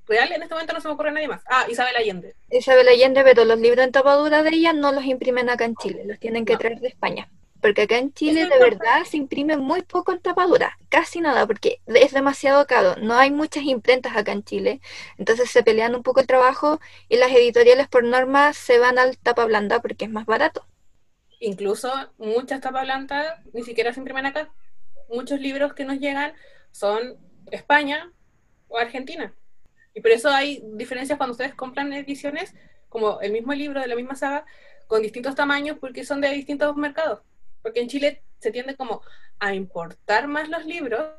real, 0.07 0.33
en 0.33 0.43
este 0.43 0.55
momento 0.55 0.73
no 0.73 0.81
se 0.81 0.89
me 0.89 0.95
ocurre 0.95 1.13
nadie 1.13 1.29
más. 1.29 1.43
Ah, 1.47 1.67
Isabel 1.69 1.97
Allende. 1.97 2.35
Isabel 2.51 2.89
Allende, 2.89 3.23
pero 3.25 3.45
los 3.45 3.59
libros 3.59 3.85
en 3.85 3.93
tapa 3.93 4.15
dura 4.17 4.43
de 4.43 4.51
ella 4.51 4.73
no 4.73 4.93
los 4.93 5.05
imprimen 5.05 5.49
acá 5.51 5.65
en 5.65 5.77
Chile, 5.77 6.05
los 6.07 6.19
tienen 6.19 6.45
que 6.45 6.57
traer 6.57 6.81
de 6.81 6.89
España. 6.89 7.29
Porque 7.61 7.83
acá 7.83 7.99
en 7.99 8.15
Chile 8.15 8.47
de 8.47 8.59
verdad 8.59 9.05
se 9.05 9.19
imprime 9.19 9.59
muy 9.59 9.83
poco 9.83 10.13
en 10.13 10.21
tapadura, 10.21 10.79
casi 10.89 11.21
nada, 11.21 11.47
porque 11.47 11.81
es 11.87 12.13
demasiado 12.13 12.67
caro. 12.67 12.97
No 12.97 13.15
hay 13.15 13.31
muchas 13.31 13.65
imprentas 13.65 14.17
acá 14.17 14.33
en 14.33 14.43
Chile, 14.45 14.81
entonces 15.19 15.51
se 15.51 15.63
pelean 15.63 15.95
un 15.95 16.03
poco 16.03 16.21
el 16.21 16.27
trabajo 16.27 16.81
y 17.11 17.17
las 17.17 17.31
editoriales 17.31 17.87
por 17.87 18.03
norma 18.03 18.55
se 18.55 18.79
van 18.79 18.99
al 18.99 19.19
tapa 19.19 19.45
blanda 19.45 19.81
porque 19.81 20.07
es 20.07 20.11
más 20.11 20.25
barato. 20.25 20.65
Incluso 21.41 21.91
muchas 22.19 22.61
tapas 22.61 22.85
blancas 22.85 23.39
ni 23.53 23.63
siquiera 23.63 23.93
se 23.93 24.01
imprimen 24.01 24.27
acá. 24.27 24.53
Muchos 25.09 25.41
libros 25.41 25.73
que 25.73 25.85
nos 25.85 25.99
llegan 25.99 26.35
son 26.71 27.19
España 27.51 28.13
o 28.69 28.79
Argentina. 28.79 29.35
Y 29.95 30.03
por 30.03 30.13
eso 30.13 30.31
hay 30.31 30.63
diferencias 30.75 31.17
cuando 31.17 31.33
ustedes 31.33 31.55
compran 31.55 31.93
ediciones, 31.93 32.55
como 32.89 33.21
el 33.23 33.33
mismo 33.33 33.55
libro 33.55 33.81
de 33.81 33.89
la 33.89 33.97
misma 33.97 34.15
saga, 34.15 34.45
con 34.87 35.03
distintos 35.03 35.35
tamaños 35.35 35.79
porque 35.81 36.05
son 36.05 36.21
de 36.21 36.29
distintos 36.31 36.77
mercados. 36.77 37.23
Porque 37.63 37.81
en 37.81 37.89
Chile 37.89 38.23
se 38.39 38.51
tiende 38.51 38.77
como 38.77 39.03
a 39.39 39.55
importar 39.55 40.29
más 40.29 40.49
los 40.49 40.67
libros, 40.67 41.11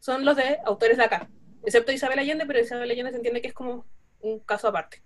son 0.00 0.24
los 0.24 0.36
de 0.36 0.58
autores 0.64 0.96
de 0.96 1.04
acá. 1.04 1.28
Excepto 1.64 1.92
Isabel 1.92 2.18
Allende, 2.18 2.46
pero 2.46 2.60
Isabel 2.60 2.90
Allende 2.90 3.10
se 3.10 3.16
entiende 3.18 3.42
que 3.42 3.48
es 3.48 3.54
como 3.54 3.86
un 4.20 4.40
caso 4.40 4.68
aparte. 4.68 5.02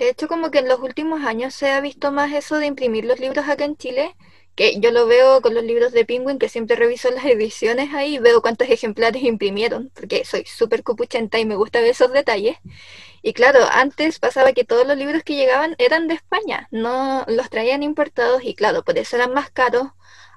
De 0.00 0.08
hecho, 0.08 0.28
como 0.28 0.50
que 0.50 0.60
en 0.60 0.68
los 0.68 0.80
últimos 0.80 1.24
años 1.24 1.54
se 1.54 1.70
ha 1.70 1.80
visto 1.82 2.10
más 2.10 2.32
eso 2.32 2.56
de 2.56 2.64
imprimir 2.64 3.04
los 3.04 3.20
libros 3.20 3.46
acá 3.46 3.66
en 3.66 3.76
Chile, 3.76 4.16
que 4.54 4.80
yo 4.80 4.92
lo 4.92 5.06
veo 5.06 5.42
con 5.42 5.52
los 5.54 5.62
libros 5.62 5.92
de 5.92 6.06
Penguin, 6.06 6.38
que 6.38 6.48
siempre 6.48 6.74
reviso 6.74 7.10
las 7.10 7.26
ediciones 7.26 7.92
ahí 7.92 8.14
y 8.14 8.18
veo 8.18 8.40
cuántos 8.40 8.70
ejemplares 8.70 9.22
imprimieron, 9.22 9.90
porque 9.94 10.24
soy 10.24 10.46
súper 10.46 10.84
cupuchenta 10.84 11.38
y 11.38 11.44
me 11.44 11.54
gusta 11.54 11.80
ver 11.82 11.90
esos 11.90 12.14
detalles. 12.14 12.56
Y 13.20 13.34
claro, 13.34 13.60
antes 13.70 14.18
pasaba 14.18 14.54
que 14.54 14.64
todos 14.64 14.86
los 14.86 14.96
libros 14.96 15.22
que 15.22 15.34
llegaban 15.34 15.74
eran 15.76 16.08
de 16.08 16.14
España, 16.14 16.66
no 16.70 17.24
los 17.28 17.50
traían 17.50 17.82
importados 17.82 18.42
y 18.42 18.54
claro, 18.54 18.82
por 18.84 18.96
eso 18.96 19.16
eran 19.16 19.34
más 19.34 19.50
caros. 19.50 19.88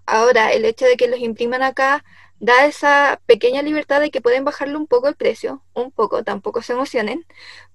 Ahora, 0.05 0.51
el 0.51 0.65
hecho 0.65 0.85
de 0.85 0.97
que 0.97 1.07
los 1.07 1.19
impriman 1.21 1.63
acá 1.63 2.03
da 2.39 2.65
esa 2.65 3.21
pequeña 3.27 3.61
libertad 3.61 4.01
de 4.01 4.11
que 4.11 4.19
pueden 4.21 4.43
bajarle 4.43 4.75
un 4.75 4.87
poco 4.87 5.07
el 5.07 5.15
precio, 5.15 5.63
un 5.73 5.91
poco, 5.91 6.23
tampoco 6.25 6.61
se 6.61 6.73
emocionen, 6.73 7.25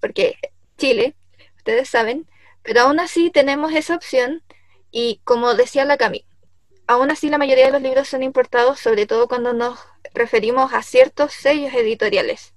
porque 0.00 0.36
Chile, 0.76 1.16
ustedes 1.68 1.90
saben, 1.90 2.26
pero 2.62 2.80
aún 2.80 2.98
así 2.98 3.30
tenemos 3.30 3.74
esa 3.74 3.94
opción 3.94 4.42
y 4.90 5.20
como 5.24 5.52
decía 5.52 5.84
la 5.84 5.98
Cami, 5.98 6.24
aún 6.86 7.10
así 7.10 7.28
la 7.28 7.36
mayoría 7.36 7.66
de 7.66 7.72
los 7.72 7.82
libros 7.82 8.08
son 8.08 8.22
importados, 8.22 8.80
sobre 8.80 9.04
todo 9.06 9.28
cuando 9.28 9.52
nos 9.52 9.78
referimos 10.14 10.72
a 10.72 10.82
ciertos 10.82 11.34
sellos 11.34 11.74
editoriales. 11.74 12.54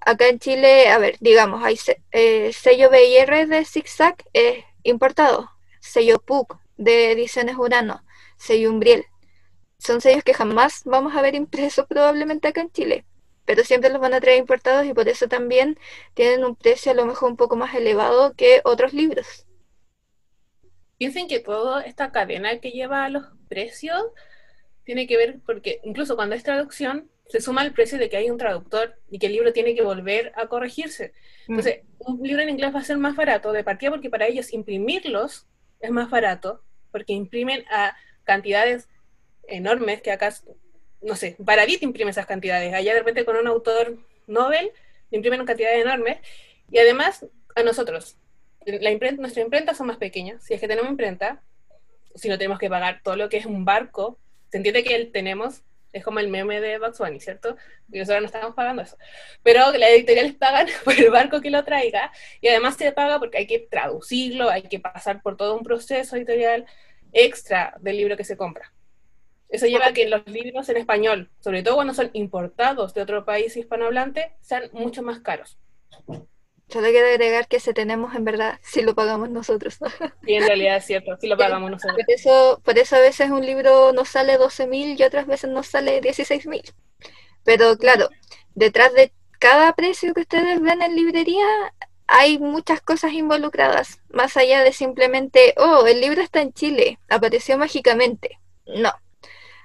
Acá 0.00 0.28
en 0.28 0.38
Chile, 0.38 0.88
a 0.88 0.98
ver, 0.98 1.16
digamos, 1.18 1.64
hay 1.64 1.80
eh, 2.12 2.52
sello 2.52 2.90
BIR 2.90 3.48
de 3.48 3.64
Zigzag 3.64 4.14
es 4.32 4.64
importado, 4.84 5.50
sello 5.80 6.20
PUC 6.20 6.56
de 6.76 7.10
Ediciones 7.10 7.56
Urano, 7.56 8.04
sello 8.36 8.70
Umbriel, 8.70 9.04
son 9.80 10.00
sellos 10.00 10.22
que 10.22 10.32
jamás 10.32 10.82
vamos 10.84 11.16
a 11.16 11.22
ver 11.22 11.34
impresos 11.34 11.86
probablemente 11.88 12.46
acá 12.46 12.60
en 12.60 12.70
Chile, 12.70 13.04
pero 13.48 13.64
siempre 13.64 13.88
los 13.88 13.98
van 13.98 14.12
a 14.12 14.20
traer 14.20 14.36
importados 14.36 14.84
y 14.84 14.92
por 14.92 15.08
eso 15.08 15.26
también 15.26 15.78
tienen 16.12 16.44
un 16.44 16.54
precio 16.54 16.92
a 16.92 16.94
lo 16.94 17.06
mejor 17.06 17.30
un 17.30 17.38
poco 17.38 17.56
más 17.56 17.74
elevado 17.74 18.34
que 18.34 18.60
otros 18.62 18.92
libros. 18.92 19.46
Piensen 20.98 21.28
que 21.28 21.40
toda 21.40 21.80
esta 21.80 22.12
cadena 22.12 22.60
que 22.60 22.72
lleva 22.72 23.06
a 23.06 23.08
los 23.08 23.24
precios 23.48 24.04
tiene 24.84 25.06
que 25.06 25.16
ver 25.16 25.40
porque 25.46 25.80
incluso 25.82 26.14
cuando 26.14 26.34
es 26.34 26.42
traducción 26.42 27.10
se 27.26 27.40
suma 27.40 27.64
el 27.64 27.72
precio 27.72 27.96
de 27.96 28.10
que 28.10 28.18
hay 28.18 28.28
un 28.28 28.36
traductor 28.36 28.98
y 29.10 29.18
que 29.18 29.28
el 29.28 29.32
libro 29.32 29.54
tiene 29.54 29.74
que 29.74 29.82
volver 29.82 30.30
a 30.36 30.48
corregirse. 30.48 31.14
Mm. 31.46 31.52
Entonces, 31.52 31.80
un 32.00 32.22
libro 32.22 32.42
en 32.42 32.50
inglés 32.50 32.74
va 32.74 32.80
a 32.80 32.84
ser 32.84 32.98
más 32.98 33.16
barato 33.16 33.52
de 33.52 33.64
partida 33.64 33.90
porque 33.90 34.10
para 34.10 34.26
ellos 34.26 34.52
imprimirlos 34.52 35.46
es 35.80 35.90
más 35.90 36.10
barato 36.10 36.62
porque 36.92 37.14
imprimen 37.14 37.64
a 37.70 37.96
cantidades 38.24 38.90
enormes 39.46 40.02
que 40.02 40.10
acá, 40.10 40.34
no 41.00 41.14
sé, 41.16 41.36
Baradit 41.38 41.82
imprime 41.82 42.10
esas 42.10 42.26
cantidades. 42.26 42.74
Allá 42.74 42.92
de 42.92 43.00
repente 43.00 43.24
con 43.24 43.36
un 43.36 43.46
autor 43.46 43.96
Nobel 44.26 44.72
imprimen 45.10 45.44
cantidades 45.44 45.82
enormes. 45.82 46.18
Y 46.70 46.78
además, 46.78 47.26
a 47.54 47.62
nosotros, 47.62 48.16
la 48.66 48.90
imprenta, 48.90 49.20
nuestra 49.20 49.42
imprenta 49.42 49.74
son 49.74 49.86
más 49.86 49.96
pequeñas. 49.96 50.42
Si 50.44 50.54
es 50.54 50.60
que 50.60 50.68
tenemos 50.68 50.90
imprenta, 50.90 51.42
si 52.14 52.28
no 52.28 52.38
tenemos 52.38 52.58
que 52.58 52.68
pagar 52.68 53.00
todo 53.02 53.16
lo 53.16 53.28
que 53.28 53.38
es 53.38 53.46
un 53.46 53.64
barco, 53.64 54.18
se 54.50 54.58
entiende 54.58 54.84
que 54.84 54.94
el 54.94 55.12
tenemos, 55.12 55.62
es 55.92 56.04
como 56.04 56.18
el 56.18 56.28
meme 56.28 56.60
de 56.60 56.78
Bugs 56.78 56.98
Bunny, 56.98 57.20
¿cierto? 57.20 57.56
Y 57.90 57.98
nosotros 57.98 58.20
no 58.22 58.26
estamos 58.26 58.54
pagando 58.54 58.82
eso. 58.82 58.98
Pero 59.42 59.72
las 59.72 59.90
editoriales 59.90 60.34
pagan 60.34 60.66
por 60.84 60.94
el 60.94 61.10
barco 61.10 61.40
que 61.40 61.50
lo 61.50 61.64
traiga 61.64 62.12
y 62.40 62.48
además 62.48 62.76
se 62.76 62.92
paga 62.92 63.18
porque 63.18 63.38
hay 63.38 63.46
que 63.46 63.60
traducirlo, 63.60 64.50
hay 64.50 64.62
que 64.62 64.80
pasar 64.80 65.22
por 65.22 65.36
todo 65.36 65.56
un 65.56 65.62
proceso 65.62 66.16
editorial 66.16 66.66
extra 67.12 67.74
del 67.80 67.96
libro 67.96 68.16
que 68.16 68.24
se 68.24 68.36
compra. 68.36 68.72
Eso 69.48 69.66
lleva 69.66 69.86
a 69.86 69.92
que 69.92 70.08
los 70.08 70.26
libros 70.26 70.68
en 70.68 70.76
español, 70.76 71.30
sobre 71.40 71.62
todo 71.62 71.76
cuando 71.76 71.94
son 71.94 72.10
importados 72.12 72.92
de 72.92 73.02
otro 73.02 73.24
país 73.24 73.56
hispanohablante, 73.56 74.32
sean 74.40 74.68
mucho 74.72 75.02
más 75.02 75.20
caros. 75.20 75.58
Solo 76.68 76.88
quiero 76.88 77.06
agregar 77.06 77.48
que 77.48 77.60
se 77.60 77.72
tenemos 77.72 78.14
en 78.14 78.24
verdad 78.24 78.58
si 78.62 78.82
lo 78.82 78.94
pagamos 78.94 79.30
nosotros. 79.30 79.78
Sí, 80.24 80.34
en 80.34 80.46
realidad 80.46 80.76
es 80.76 80.84
cierto, 80.84 81.16
si 81.18 81.26
lo 81.26 81.38
pagamos 81.38 81.70
nosotros. 81.70 81.96
Por 82.04 82.14
eso, 82.14 82.60
por 82.62 82.78
eso 82.78 82.96
a 82.96 83.00
veces 83.00 83.30
un 83.30 83.44
libro 83.44 83.92
nos 83.94 84.10
sale 84.10 84.38
12.000 84.38 85.00
y 85.00 85.02
otras 85.02 85.26
veces 85.26 85.48
nos 85.48 85.66
sale 85.66 86.02
16.000. 86.02 86.74
Pero 87.44 87.78
claro, 87.78 88.10
detrás 88.54 88.92
de 88.92 89.12
cada 89.38 89.72
precio 89.72 90.12
que 90.12 90.20
ustedes 90.20 90.60
ven 90.60 90.82
en 90.82 90.94
librería 90.94 91.46
hay 92.06 92.38
muchas 92.38 92.80
cosas 92.82 93.12
involucradas, 93.12 94.00
más 94.10 94.36
allá 94.36 94.62
de 94.62 94.72
simplemente, 94.72 95.54
oh, 95.56 95.86
el 95.86 96.00
libro 96.00 96.20
está 96.20 96.40
en 96.42 96.52
Chile, 96.52 96.98
apareció 97.08 97.56
mágicamente. 97.56 98.38
No, 98.66 98.92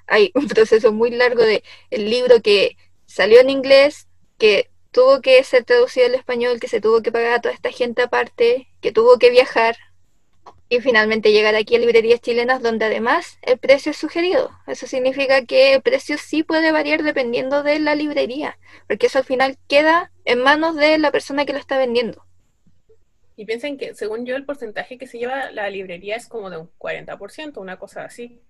hay 0.08 0.32
un 0.36 0.48
proceso 0.50 0.92
muy 0.92 1.12
largo 1.12 1.44
de 1.44 1.64
el 1.90 2.10
libro 2.10 2.42
que 2.42 2.78
salió 3.06 3.40
en 3.40 3.50
inglés, 3.50 4.08
que 4.38 4.70
tuvo 4.92 5.22
que 5.22 5.44
ser 5.44 5.66
traducido 5.66 6.06
al 6.06 6.16
español, 6.16 6.60
que 6.60 6.68
se 6.68 6.82
tuvo 6.82 7.02
que 7.02 7.12
pagar 7.12 7.34
a 7.34 7.42
toda 7.42 7.54
esta 7.54 7.72
gente 7.72 8.04
aparte, 8.04 8.68
que 8.82 8.92
tuvo 8.92 9.18
que 9.18 9.32
viajar 9.32 9.76
y 10.70 10.80
finalmente 10.82 11.32
llegar 11.32 11.56
aquí 11.56 11.76
a 11.76 11.80
librerías 11.80 12.22
chilenas 12.22 12.62
donde 12.62 12.86
además 12.86 13.38
el 13.42 13.58
precio 13.58 13.92
es 13.92 13.98
sugerido. 13.98 14.52
Eso 14.66 14.88
significa 14.88 15.46
que 15.46 15.76
el 15.76 15.82
precio 15.82 16.18
sí 16.18 16.44
puede 16.44 16.72
variar 16.72 17.04
dependiendo 17.04 17.64
de 17.64 17.80
la 17.80 17.96
librería, 17.96 18.58
porque 18.88 19.08
eso 19.08 19.20
al 19.20 19.26
final 19.26 19.58
queda 19.68 20.12
en 20.26 20.40
manos 20.40 20.76
de 20.76 20.98
la 20.98 21.12
persona 21.12 21.46
que 21.46 21.54
lo 21.54 21.60
está 21.60 21.78
vendiendo. 21.78 22.26
Y 23.36 23.46
piensen 23.46 23.78
que, 23.78 23.96
según 23.96 24.26
yo, 24.26 24.36
el 24.36 24.46
porcentaje 24.46 24.98
que 24.98 25.08
se 25.08 25.18
lleva 25.18 25.52
la 25.52 25.70
librería 25.70 26.16
es 26.16 26.28
como 26.28 26.50
de 26.50 26.58
un 26.58 26.72
40%, 26.78 27.58
una 27.58 27.78
cosa 27.78 28.06
así 28.06 28.42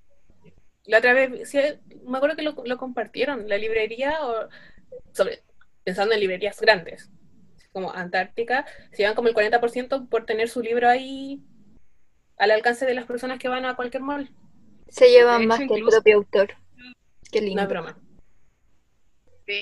la 0.85 0.97
otra 0.97 1.13
vez, 1.13 1.49
sí, 1.49 1.59
me 2.05 2.17
acuerdo 2.17 2.35
que 2.35 2.43
lo, 2.43 2.77
compartieron, 2.77 3.47
la 3.47 3.57
librería, 3.57 4.17
o, 4.21 4.49
sobre, 5.13 5.43
pensando 5.83 6.13
en 6.13 6.19
librerías 6.19 6.59
grandes, 6.59 7.09
como 7.71 7.91
Antártica, 7.91 8.65
se 8.91 8.97
llevan 8.97 9.15
como 9.15 9.29
el 9.29 9.35
40% 9.35 10.09
por 10.09 10.25
tener 10.25 10.49
su 10.49 10.61
libro 10.61 10.87
ahí 10.87 11.41
al 12.37 12.51
alcance 12.51 12.85
de 12.85 12.93
las 12.93 13.05
personas 13.05 13.39
que 13.39 13.47
van 13.47 13.65
a 13.65 13.75
cualquier 13.75 14.03
mall. 14.03 14.29
Se 14.89 15.09
llevan 15.09 15.47
más 15.47 15.59
que 15.59 15.73
el 15.73 15.83
propio 15.83 16.17
autor. 16.17 16.55
Qué 17.31 17.41
lindo. 17.41 17.61
No 17.61 17.67
broma. 17.67 17.97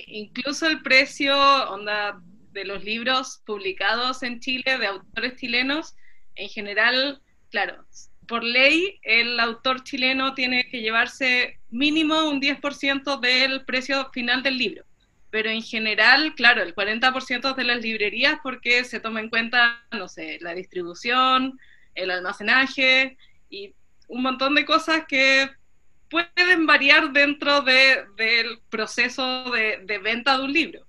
incluso 0.07 0.67
el 0.67 0.81
precio 0.81 1.35
onda, 1.69 2.21
de 2.51 2.65
los 2.65 2.83
libros 2.83 3.41
publicados 3.45 4.23
en 4.23 4.39
Chile 4.39 4.77
de 4.77 4.87
autores 4.87 5.37
chilenos, 5.37 5.95
en 6.35 6.49
general, 6.49 7.21
claro, 7.49 7.85
por 8.31 8.45
ley, 8.45 8.97
el 9.03 9.37
autor 9.41 9.83
chileno 9.83 10.33
tiene 10.33 10.69
que 10.69 10.79
llevarse 10.79 11.59
mínimo 11.69 12.29
un 12.29 12.39
10% 12.39 13.19
del 13.19 13.65
precio 13.65 14.09
final 14.13 14.41
del 14.41 14.57
libro. 14.57 14.85
Pero 15.31 15.49
en 15.49 15.61
general, 15.61 16.33
claro, 16.33 16.63
el 16.63 16.73
40% 16.73 17.53
de 17.53 17.63
las 17.65 17.81
librerías 17.81 18.39
porque 18.41 18.85
se 18.85 19.01
toma 19.01 19.19
en 19.19 19.29
cuenta, 19.29 19.83
no 19.91 20.07
sé, 20.07 20.37
la 20.39 20.53
distribución, 20.53 21.59
el 21.93 22.09
almacenaje 22.09 23.17
y 23.49 23.73
un 24.07 24.21
montón 24.21 24.55
de 24.55 24.63
cosas 24.63 25.03
que 25.09 25.49
pueden 26.09 26.65
variar 26.65 27.11
dentro 27.11 27.63
del 27.63 28.61
proceso 28.69 29.51
de, 29.51 29.99
venta 30.01 30.37
de 30.37 30.43
un 30.45 30.53
libro 30.53 30.87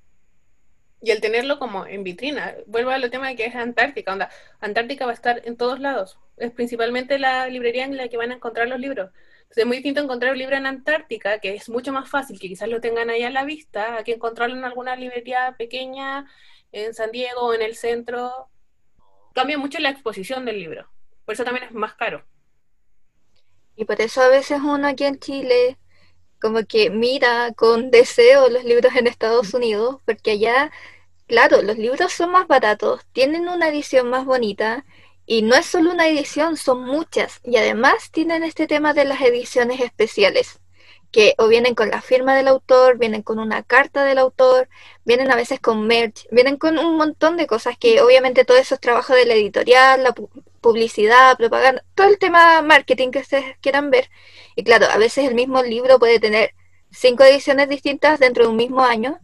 y 1.02 1.10
el 1.10 1.20
tenerlo 1.20 1.58
como 1.58 1.84
en 1.84 2.04
vitrina. 2.04 2.54
Vuelvo 2.66 2.90
al 2.90 3.10
tema 3.10 3.28
de 3.28 3.36
que 3.36 3.46
es 3.46 3.54
Antártica. 3.56 4.12
Onda, 4.12 4.30
Antártica 4.60 5.04
va 5.04 5.10
a 5.10 5.14
estar 5.14 5.42
en 5.44 5.56
todos 5.56 5.80
lados. 5.80 6.18
Es 6.36 6.52
principalmente 6.52 7.18
la 7.18 7.48
librería 7.48 7.84
en 7.84 7.96
la 7.96 8.08
que 8.08 8.16
van 8.16 8.30
a 8.30 8.36
encontrar 8.36 8.68
los 8.68 8.78
libros. 8.78 9.10
Entonces 9.42 9.58
es 9.58 9.66
muy 9.66 9.78
distinto 9.78 10.00
encontrar 10.00 10.32
un 10.32 10.38
libro 10.38 10.56
en 10.56 10.64
Antártica, 10.64 11.40
que 11.40 11.54
es 11.54 11.68
mucho 11.68 11.92
más 11.92 12.08
fácil, 12.08 12.38
que 12.38 12.48
quizás 12.48 12.68
lo 12.68 12.80
tengan 12.80 13.10
ahí 13.10 13.24
a 13.24 13.30
la 13.30 13.44
vista, 13.44 13.98
a 13.98 14.04
que 14.04 14.12
encontrarlo 14.12 14.56
en 14.56 14.64
alguna 14.64 14.94
librería 14.94 15.56
pequeña, 15.58 16.30
en 16.70 16.94
San 16.94 17.10
Diego 17.10 17.42
o 17.42 17.54
en 17.54 17.62
el 17.62 17.74
centro. 17.74 18.48
Cambia 19.34 19.58
mucho 19.58 19.80
la 19.80 19.90
exposición 19.90 20.44
del 20.44 20.60
libro. 20.60 20.88
Por 21.24 21.34
eso 21.34 21.44
también 21.44 21.66
es 21.66 21.72
más 21.72 21.94
caro. 21.94 22.24
Y 23.74 23.84
por 23.84 24.00
eso 24.00 24.22
a 24.22 24.28
veces 24.28 24.60
uno 24.62 24.86
aquí 24.86 25.04
en 25.04 25.18
Chile 25.18 25.78
como 26.42 26.66
que 26.66 26.90
mira 26.90 27.52
con 27.54 27.92
deseo 27.92 28.48
los 28.50 28.64
libros 28.64 28.94
en 28.96 29.06
Estados 29.06 29.54
Unidos, 29.54 29.98
porque 30.04 30.32
allá, 30.32 30.72
claro, 31.28 31.62
los 31.62 31.78
libros 31.78 32.12
son 32.12 32.32
más 32.32 32.48
baratos, 32.48 33.02
tienen 33.12 33.48
una 33.48 33.68
edición 33.68 34.10
más 34.10 34.24
bonita, 34.26 34.84
y 35.24 35.42
no 35.42 35.54
es 35.54 35.66
solo 35.66 35.92
una 35.92 36.08
edición, 36.08 36.56
son 36.56 36.84
muchas, 36.84 37.40
y 37.44 37.56
además 37.56 38.10
tienen 38.10 38.42
este 38.42 38.66
tema 38.66 38.92
de 38.92 39.04
las 39.04 39.20
ediciones 39.22 39.80
especiales, 39.80 40.60
que 41.12 41.34
o 41.38 41.46
vienen 41.48 41.76
con 41.76 41.90
la 41.90 42.02
firma 42.02 42.34
del 42.34 42.48
autor, 42.48 42.98
vienen 42.98 43.22
con 43.22 43.38
una 43.38 43.62
carta 43.62 44.04
del 44.04 44.18
autor, 44.18 44.68
vienen 45.04 45.30
a 45.30 45.36
veces 45.36 45.60
con 45.60 45.86
merch, 45.86 46.26
vienen 46.32 46.56
con 46.56 46.78
un 46.78 46.96
montón 46.96 47.36
de 47.36 47.46
cosas 47.46 47.78
que 47.78 48.00
obviamente 48.02 48.44
todo 48.44 48.56
eso 48.58 48.74
es 48.74 48.80
trabajo 48.80 49.14
de 49.14 49.26
la 49.26 49.34
editorial, 49.34 50.02
la 50.02 50.14
publicidad, 50.62 51.36
propaganda, 51.36 51.84
todo 51.94 52.08
el 52.08 52.18
tema 52.18 52.62
marketing 52.62 53.10
que 53.10 53.18
ustedes 53.20 53.56
quieran 53.60 53.90
ver. 53.90 54.08
Y 54.56 54.64
claro, 54.64 54.86
a 54.90 54.98
veces 54.98 55.28
el 55.28 55.34
mismo 55.34 55.62
libro 55.62 55.98
puede 55.98 56.20
tener 56.20 56.54
cinco 56.90 57.24
ediciones 57.24 57.68
distintas 57.68 58.20
dentro 58.20 58.44
de 58.44 58.50
un 58.50 58.56
mismo 58.56 58.82
año 58.82 59.18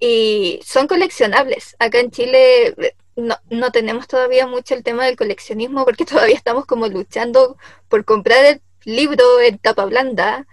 y 0.00 0.60
son 0.64 0.88
coleccionables. 0.88 1.76
Acá 1.78 2.00
en 2.00 2.10
Chile 2.10 2.68
eh, 2.68 2.96
no, 3.16 3.36
no 3.50 3.70
tenemos 3.72 4.08
todavía 4.08 4.46
mucho 4.46 4.74
el 4.74 4.82
tema 4.82 5.04
del 5.06 5.16
coleccionismo 5.16 5.84
porque 5.84 6.04
todavía 6.06 6.36
estamos 6.36 6.66
como 6.66 6.88
luchando 6.88 7.56
por 7.88 8.04
comprar 8.04 8.44
el 8.44 8.62
libro 8.84 9.40
en 9.40 9.58
tapa 9.58 9.84
blanda. 9.84 10.46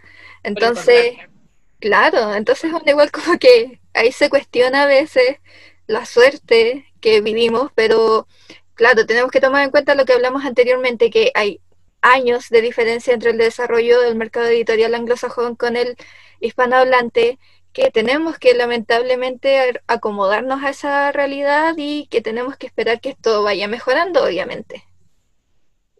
Entonces, 0.43 1.15
claro, 1.79 2.35
entonces 2.35 2.71
es 2.73 2.87
igual 2.87 3.11
como 3.11 3.37
que 3.39 3.81
ahí 3.93 4.11
se 4.11 4.29
cuestiona 4.29 4.83
a 4.83 4.87
veces 4.87 5.37
la 5.87 6.05
suerte 6.05 6.85
que 7.01 7.21
vivimos, 7.21 7.71
pero 7.75 8.27
claro, 8.75 9.05
tenemos 9.05 9.31
que 9.31 9.41
tomar 9.41 9.63
en 9.63 9.71
cuenta 9.71 9.95
lo 9.95 10.05
que 10.05 10.13
hablamos 10.13 10.45
anteriormente, 10.45 11.09
que 11.09 11.31
hay 11.33 11.61
años 12.01 12.49
de 12.49 12.61
diferencia 12.61 13.13
entre 13.13 13.31
el 13.31 13.37
desarrollo 13.37 13.99
del 14.01 14.15
mercado 14.15 14.47
editorial 14.47 14.93
anglosajón 14.93 15.55
con 15.55 15.75
el 15.75 15.95
hispanohablante, 16.39 17.39
que 17.73 17.91
tenemos 17.91 18.37
que 18.37 18.53
lamentablemente 18.53 19.81
acomodarnos 19.87 20.63
a 20.63 20.69
esa 20.69 21.11
realidad 21.11 21.73
y 21.77 22.07
que 22.07 22.21
tenemos 22.21 22.57
que 22.57 22.67
esperar 22.67 23.01
que 23.01 23.09
esto 23.09 23.43
vaya 23.43 23.67
mejorando, 23.67 24.23
obviamente. 24.23 24.83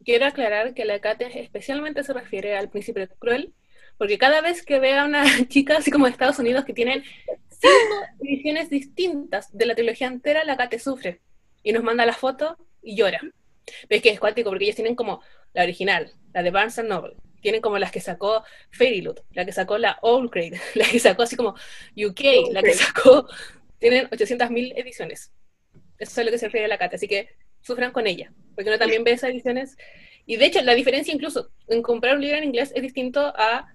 Quiero 0.06 0.26
aclarar 0.26 0.74
que 0.74 0.86
la 0.86 1.00
Kate 1.02 1.42
especialmente 1.42 2.04
se 2.04 2.14
refiere 2.14 2.56
al 2.56 2.70
príncipe 2.70 3.10
cruel, 3.20 3.54
porque 3.98 4.18
cada 4.18 4.42
vez 4.42 4.64
que 4.64 4.80
vea 4.80 5.02
a 5.02 5.06
una 5.06 5.26
chica 5.50 5.78
así 5.78 5.92
como 5.92 6.06
de 6.06 6.12
Estados 6.12 6.40
Unidos 6.40 6.66
que 6.66 6.74
tienen 6.74 7.04
cinco 7.50 8.06
ediciones 8.22 8.70
distintas 8.70 9.52
de 9.52 9.66
la 9.66 9.76
trilogía 9.76 10.08
entera, 10.08 10.44
la 10.44 10.58
Kate 10.58 10.80
sufre 10.80 11.22
y 11.64 11.74
nos 11.74 11.84
manda 11.84 12.06
la 12.06 12.14
foto 12.14 12.58
y 12.86 12.96
llora. 12.96 13.20
Ves 13.90 14.02
que 14.02 14.10
es 14.10 14.20
cuático 14.20 14.50
porque 14.50 14.66
ellos 14.66 14.76
tienen 14.76 14.96
como 14.96 15.22
la 15.54 15.64
original, 15.64 16.14
la 16.34 16.44
de 16.44 16.52
Barnes 16.52 16.78
Noble. 16.84 17.16
Tienen 17.42 17.62
como 17.62 17.78
las 17.78 17.92
que 17.92 18.00
sacó 18.00 18.44
Fairyloot, 18.72 19.24
la 19.32 19.46
que 19.46 19.52
sacó 19.52 19.78
la 19.78 19.98
Old 20.02 20.32
Grade, 20.32 20.60
la 20.76 20.86
que 20.86 21.00
sacó 21.00 21.24
así 21.24 21.36
como 21.36 21.56
UK, 21.96 22.52
la 22.52 22.62
que 22.62 22.74
sacó. 22.74 23.28
Tienen 23.80 24.08
800.000 24.10 24.74
ediciones. 24.78 25.32
Eso 25.98 26.22
es 26.22 26.26
lo 26.26 26.32
que 26.32 26.38
se 26.38 26.46
refiere 26.48 26.66
a 26.66 26.70
la 26.70 26.78
Kate, 26.78 26.96
así 26.96 27.08
que 27.08 27.30
sufran 27.62 27.92
con 27.92 28.06
ella, 28.06 28.32
porque 28.54 28.70
uno 28.70 28.78
también 28.78 29.04
ve 29.04 29.12
esas 29.12 29.30
ediciones. 29.30 29.78
Y 30.26 30.38
de 30.38 30.46
hecho, 30.46 30.62
la 30.62 30.74
diferencia 30.74 31.14
incluso 31.14 31.52
en 31.68 31.82
comprar 31.82 32.16
un 32.16 32.22
libro 32.22 32.38
en 32.38 32.44
inglés 32.46 32.72
es 32.76 32.82
distinto 32.82 33.34
a 33.36 33.75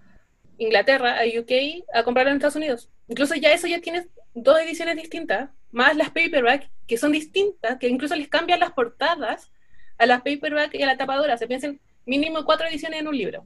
Inglaterra, 0.60 1.18
a 1.18 1.24
UK, 1.24 1.84
a 1.94 2.02
comprarlo 2.02 2.30
en 2.30 2.36
Estados 2.36 2.56
Unidos. 2.56 2.90
Incluso 3.08 3.34
ya 3.34 3.50
eso 3.52 3.66
ya 3.66 3.80
tienes 3.80 4.06
dos 4.34 4.60
ediciones 4.60 4.96
distintas, 4.96 5.48
más 5.70 5.96
las 5.96 6.10
paperback, 6.10 6.68
que 6.86 6.98
son 6.98 7.12
distintas, 7.12 7.78
que 7.78 7.88
incluso 7.88 8.14
les 8.14 8.28
cambian 8.28 8.60
las 8.60 8.72
portadas 8.72 9.50
a 9.96 10.06
las 10.06 10.20
paperback 10.20 10.74
y 10.74 10.82
a 10.82 10.86
la 10.86 10.98
tapadora. 10.98 11.38
Se 11.38 11.46
piensan 11.46 11.80
mínimo 12.04 12.44
cuatro 12.44 12.66
ediciones 12.66 13.00
en 13.00 13.08
un 13.08 13.16
libro. 13.16 13.44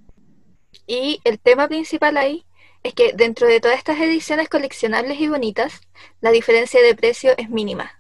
Y 0.89 1.21
el 1.23 1.39
tema 1.39 1.69
principal 1.69 2.17
ahí 2.17 2.45
es 2.83 2.95
que 2.95 3.13
dentro 3.13 3.47
de 3.47 3.61
todas 3.61 3.79
estas 3.79 4.01
ediciones 4.01 4.49
coleccionables 4.49 5.21
y 5.21 5.29
bonitas, 5.29 5.81
la 6.21 6.33
diferencia 6.33 6.83
de 6.83 6.97
precio 6.97 7.33
es 7.39 7.49
mínima. 7.49 7.93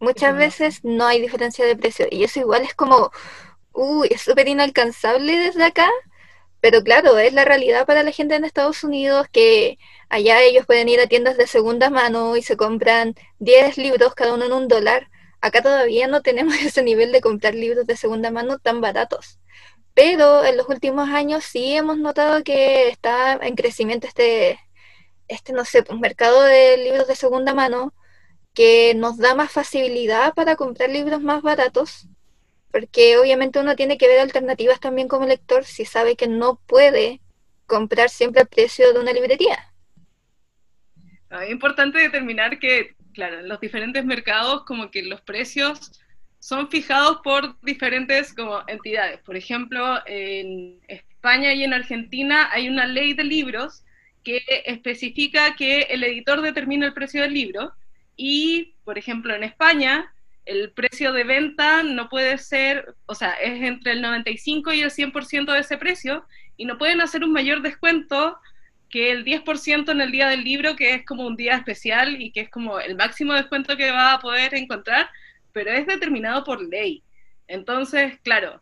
Muchas 0.00 0.36
veces 0.36 0.84
no 0.84 1.06
hay 1.06 1.20
diferencia 1.20 1.64
de 1.64 1.76
precio 1.76 2.06
y 2.10 2.24
eso 2.24 2.40
igual 2.40 2.62
es 2.62 2.74
como, 2.74 3.10
uy, 3.72 4.08
es 4.10 4.20
súper 4.20 4.48
inalcanzable 4.48 5.38
desde 5.38 5.64
acá, 5.64 5.88
pero 6.60 6.82
claro, 6.82 7.18
es 7.18 7.32
la 7.32 7.44
realidad 7.44 7.86
para 7.86 8.02
la 8.02 8.12
gente 8.12 8.34
en 8.34 8.44
Estados 8.44 8.84
Unidos 8.84 9.26
que 9.32 9.78
allá 10.08 10.42
ellos 10.42 10.66
pueden 10.66 10.88
ir 10.88 11.00
a 11.00 11.06
tiendas 11.06 11.36
de 11.36 11.46
segunda 11.46 11.90
mano 11.90 12.36
y 12.36 12.42
se 12.42 12.56
compran 12.56 13.14
10 13.38 13.78
libros 13.78 14.14
cada 14.14 14.34
uno 14.34 14.46
en 14.46 14.52
un 14.52 14.68
dólar 14.68 15.08
Acá 15.40 15.62
todavía 15.62 16.06
no 16.06 16.22
tenemos 16.22 16.54
ese 16.62 16.82
nivel 16.82 17.12
de 17.12 17.20
comprar 17.20 17.54
libros 17.54 17.86
de 17.86 17.96
segunda 17.96 18.30
mano 18.30 18.58
tan 18.58 18.80
baratos. 18.80 19.40
Pero 19.94 20.44
en 20.44 20.56
los 20.56 20.68
últimos 20.68 21.08
años 21.10 21.44
sí 21.44 21.74
hemos 21.74 21.98
notado 21.98 22.42
que 22.44 22.88
está 22.88 23.34
en 23.34 23.56
crecimiento 23.56 24.06
este, 24.06 24.60
este 25.28 25.52
no 25.52 25.64
sé, 25.64 25.82
pues, 25.82 25.98
mercado 25.98 26.42
de 26.42 26.76
libros 26.78 27.08
de 27.08 27.16
segunda 27.16 27.54
mano 27.54 27.94
que 28.54 28.94
nos 28.94 29.18
da 29.18 29.34
más 29.34 29.52
facilidad 29.52 30.34
para 30.34 30.56
comprar 30.56 30.90
libros 30.90 31.22
más 31.22 31.42
baratos, 31.42 32.08
porque 32.70 33.18
obviamente 33.18 33.58
uno 33.58 33.76
tiene 33.76 33.98
que 33.98 34.08
ver 34.08 34.20
alternativas 34.20 34.80
también 34.80 35.08
como 35.08 35.26
lector 35.26 35.64
si 35.64 35.84
sabe 35.84 36.16
que 36.16 36.28
no 36.28 36.60
puede 36.66 37.20
comprar 37.66 38.10
siempre 38.10 38.42
el 38.42 38.48
precio 38.48 38.92
de 38.92 39.00
una 39.00 39.12
librería. 39.12 39.72
Es 41.30 41.50
importante 41.50 41.98
determinar 41.98 42.58
que 42.58 42.94
claro, 43.12 43.40
en 43.40 43.48
los 43.48 43.60
diferentes 43.60 44.04
mercados 44.04 44.64
como 44.64 44.90
que 44.90 45.02
los 45.02 45.20
precios 45.20 46.00
son 46.38 46.70
fijados 46.70 47.18
por 47.22 47.60
diferentes 47.60 48.32
como 48.32 48.62
entidades. 48.66 49.20
Por 49.20 49.36
ejemplo, 49.36 49.98
en 50.06 50.80
España 50.88 51.52
y 51.52 51.64
en 51.64 51.74
Argentina 51.74 52.48
hay 52.50 52.68
una 52.68 52.86
ley 52.86 53.12
de 53.12 53.24
libros 53.24 53.84
que 54.24 54.42
especifica 54.64 55.54
que 55.54 55.82
el 55.82 56.02
editor 56.02 56.40
determina 56.40 56.86
el 56.86 56.94
precio 56.94 57.22
del 57.22 57.34
libro 57.34 57.72
y, 58.16 58.74
por 58.84 58.98
ejemplo, 58.98 59.34
en 59.34 59.44
España 59.44 60.12
el 60.46 60.72
precio 60.72 61.12
de 61.12 61.24
venta 61.24 61.82
no 61.82 62.08
puede 62.08 62.38
ser, 62.38 62.94
o 63.06 63.14
sea, 63.14 63.32
es 63.34 63.62
entre 63.62 63.92
el 63.92 64.02
95 64.02 64.72
y 64.72 64.80
el 64.80 64.90
100% 64.90 65.52
de 65.52 65.60
ese 65.60 65.78
precio 65.78 66.24
y 66.56 66.64
no 66.64 66.78
pueden 66.78 67.00
hacer 67.00 67.24
un 67.24 67.32
mayor 67.32 67.62
descuento 67.62 68.38
que 68.88 69.12
el 69.12 69.24
10% 69.24 69.92
en 69.92 70.00
el 70.00 70.10
día 70.10 70.28
del 70.28 70.42
libro, 70.42 70.74
que 70.74 70.94
es 70.94 71.06
como 71.06 71.26
un 71.26 71.36
día 71.36 71.54
especial 71.54 72.20
y 72.20 72.32
que 72.32 72.40
es 72.40 72.50
como 72.50 72.80
el 72.80 72.96
máximo 72.96 73.32
descuento 73.34 73.76
que 73.76 73.92
va 73.92 74.14
a 74.14 74.20
poder 74.20 74.54
encontrar, 74.54 75.08
pero 75.52 75.70
es 75.70 75.86
determinado 75.86 76.42
por 76.42 76.60
ley. 76.60 77.04
Entonces, 77.46 78.18
claro, 78.22 78.60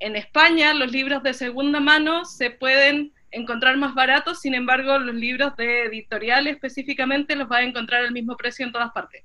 en 0.00 0.16
España 0.16 0.74
los 0.74 0.90
libros 0.90 1.22
de 1.22 1.34
segunda 1.34 1.80
mano 1.80 2.24
se 2.24 2.50
pueden 2.50 3.12
encontrar 3.30 3.76
más 3.76 3.94
baratos, 3.94 4.40
sin 4.40 4.54
embargo, 4.54 4.98
los 4.98 5.14
libros 5.14 5.54
de 5.56 5.84
editorial 5.84 6.46
específicamente 6.46 7.36
los 7.36 7.50
va 7.50 7.58
a 7.58 7.62
encontrar 7.62 8.04
al 8.04 8.12
mismo 8.12 8.36
precio 8.36 8.66
en 8.66 8.72
todas 8.72 8.90
partes. 8.92 9.22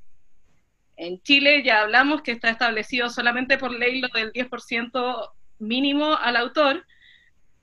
En 0.96 1.22
Chile 1.22 1.64
ya 1.64 1.82
hablamos 1.82 2.22
que 2.22 2.32
está 2.32 2.50
establecido 2.50 3.10
solamente 3.10 3.58
por 3.58 3.72
ley 3.72 4.02
lo 4.02 4.08
del 4.10 4.32
10% 4.32 5.32
mínimo 5.60 6.16
al 6.16 6.36
autor, 6.36 6.86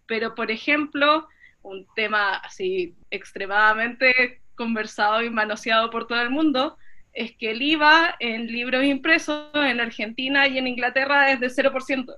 pero 0.07 0.35
por 0.35 0.51
ejemplo, 0.51 1.29
un 1.63 1.87
tema 1.95 2.37
así 2.37 2.97
extremadamente 3.11 4.41
conversado 4.55 5.23
y 5.23 5.31
manoseado 5.31 5.91
por 5.91 6.07
todo 6.07 6.21
el 6.21 6.31
mundo, 6.31 6.77
es 7.13 7.33
que 7.37 7.53
el 7.53 7.63
IVA 7.63 8.17
en 8.21 8.47
libros 8.47 8.85
impresos 8.85 9.51
en 9.55 9.81
Argentina 9.81 10.47
y 10.47 10.59
en 10.59 10.67
Inglaterra 10.67 11.31
es 11.33 11.41
de 11.41 11.49
0%. 11.49 12.15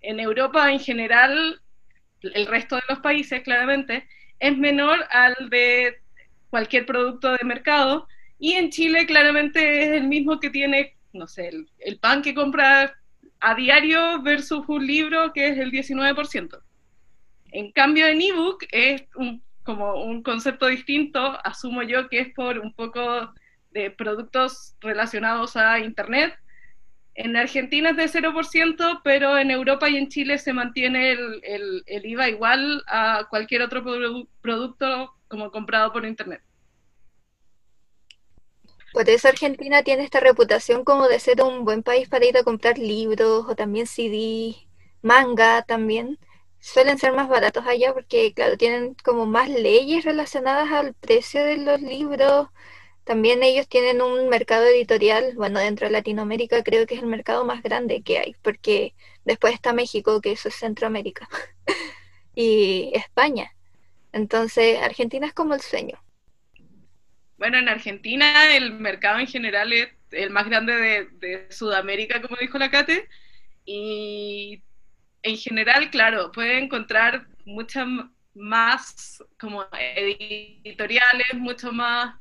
En 0.00 0.20
Europa 0.20 0.72
en 0.72 0.80
general, 0.80 1.60
el 2.20 2.46
resto 2.46 2.76
de 2.76 2.82
los 2.88 3.00
países 3.00 3.42
claramente, 3.42 4.06
es 4.38 4.56
menor 4.56 5.04
al 5.10 5.34
de 5.50 6.00
cualquier 6.50 6.86
producto 6.86 7.32
de 7.32 7.44
mercado 7.44 8.06
y 8.38 8.52
en 8.52 8.70
Chile 8.70 9.06
claramente 9.06 9.82
es 9.82 9.88
el 9.92 10.08
mismo 10.08 10.40
que 10.40 10.50
tiene, 10.50 10.96
no 11.12 11.26
sé, 11.26 11.48
el, 11.48 11.68
el 11.78 11.98
pan 11.98 12.22
que 12.22 12.34
compra 12.34 12.94
a 13.40 13.54
diario 13.54 14.22
versus 14.22 14.64
un 14.68 14.86
libro 14.86 15.32
que 15.32 15.48
es 15.48 15.58
el 15.58 15.70
19%. 15.70 16.60
En 17.52 17.70
cambio, 17.72 18.06
en 18.06 18.20
ebook 18.20 18.64
es 18.72 19.04
como 19.62 20.02
un 20.02 20.22
concepto 20.22 20.66
distinto, 20.66 21.38
asumo 21.44 21.82
yo 21.82 22.08
que 22.08 22.20
es 22.20 22.34
por 22.34 22.58
un 22.58 22.72
poco 22.74 23.32
de 23.70 23.90
productos 23.90 24.74
relacionados 24.80 25.56
a 25.56 25.78
Internet. 25.78 26.34
En 27.14 27.36
Argentina 27.36 27.90
es 27.90 27.96
de 27.96 28.22
0%, 28.22 29.02
pero 29.04 29.38
en 29.38 29.50
Europa 29.50 29.88
y 29.88 29.96
en 29.96 30.08
Chile 30.08 30.38
se 30.38 30.52
mantiene 30.52 31.12
el, 31.12 31.84
IVA 31.86 32.28
igual 32.28 32.82
a 32.88 33.26
cualquier 33.30 33.62
otro 33.62 33.84
producto 34.40 35.14
como 35.28 35.50
comprado 35.50 35.92
por 35.92 36.04
Internet. 36.06 36.42
Por 38.94 39.10
eso 39.10 39.28
Argentina 39.28 39.82
tiene 39.82 40.04
esta 40.04 40.20
reputación 40.20 40.84
como 40.84 41.08
de 41.08 41.18
ser 41.18 41.42
un 41.42 41.64
buen 41.64 41.82
país 41.82 42.08
para 42.08 42.26
ir 42.26 42.36
a 42.38 42.44
comprar 42.44 42.78
libros 42.78 43.44
o 43.48 43.56
también 43.56 43.88
CD, 43.88 44.54
manga 45.02 45.62
también 45.62 46.18
suelen 46.60 46.98
ser 46.98 47.12
más 47.12 47.28
baratos 47.28 47.66
allá 47.66 47.92
porque, 47.92 48.32
claro, 48.34 48.56
tienen 48.56 48.94
como 49.04 49.26
más 49.26 49.48
leyes 49.50 50.04
relacionadas 50.04 50.70
al 50.72 50.94
precio 50.94 51.44
de 51.44 51.56
los 51.58 51.80
libros. 51.82 52.48
También 53.04 53.42
ellos 53.42 53.68
tienen 53.68 54.00
un 54.00 54.28
mercado 54.28 54.64
editorial, 54.66 55.34
bueno, 55.36 55.58
dentro 55.60 55.86
de 55.88 55.92
Latinoamérica 55.92 56.62
creo 56.62 56.86
que 56.86 56.94
es 56.94 57.02
el 57.02 57.08
mercado 57.08 57.44
más 57.44 57.62
grande 57.64 58.02
que 58.02 58.18
hay, 58.18 58.36
porque 58.42 58.94
después 59.24 59.54
está 59.54 59.72
México, 59.72 60.20
que 60.20 60.32
eso 60.32 60.48
es 60.48 60.54
Centroamérica, 60.56 61.28
y 62.34 62.92
España. 62.94 63.54
Entonces, 64.12 64.80
Argentina 64.82 65.26
es 65.26 65.34
como 65.34 65.54
el 65.54 65.60
sueño. 65.62 66.03
Bueno, 67.44 67.58
en 67.58 67.68
Argentina 67.68 68.56
el 68.56 68.72
mercado 68.72 69.18
en 69.18 69.26
general 69.26 69.70
es 69.70 69.88
el 70.12 70.30
más 70.30 70.46
grande 70.46 71.08
de, 71.20 71.46
Sudamérica, 71.50 72.22
como 72.22 72.38
dijo 72.40 72.56
la 72.56 72.70
Cate, 72.70 73.06
y 73.66 74.62
en 75.22 75.36
general, 75.36 75.90
claro, 75.90 76.32
puede 76.32 76.56
encontrar 76.56 77.26
muchas 77.44 77.86
más 78.32 79.22
como 79.38 79.66
editoriales, 79.72 81.34
mucho 81.34 81.70
más, 81.70 82.14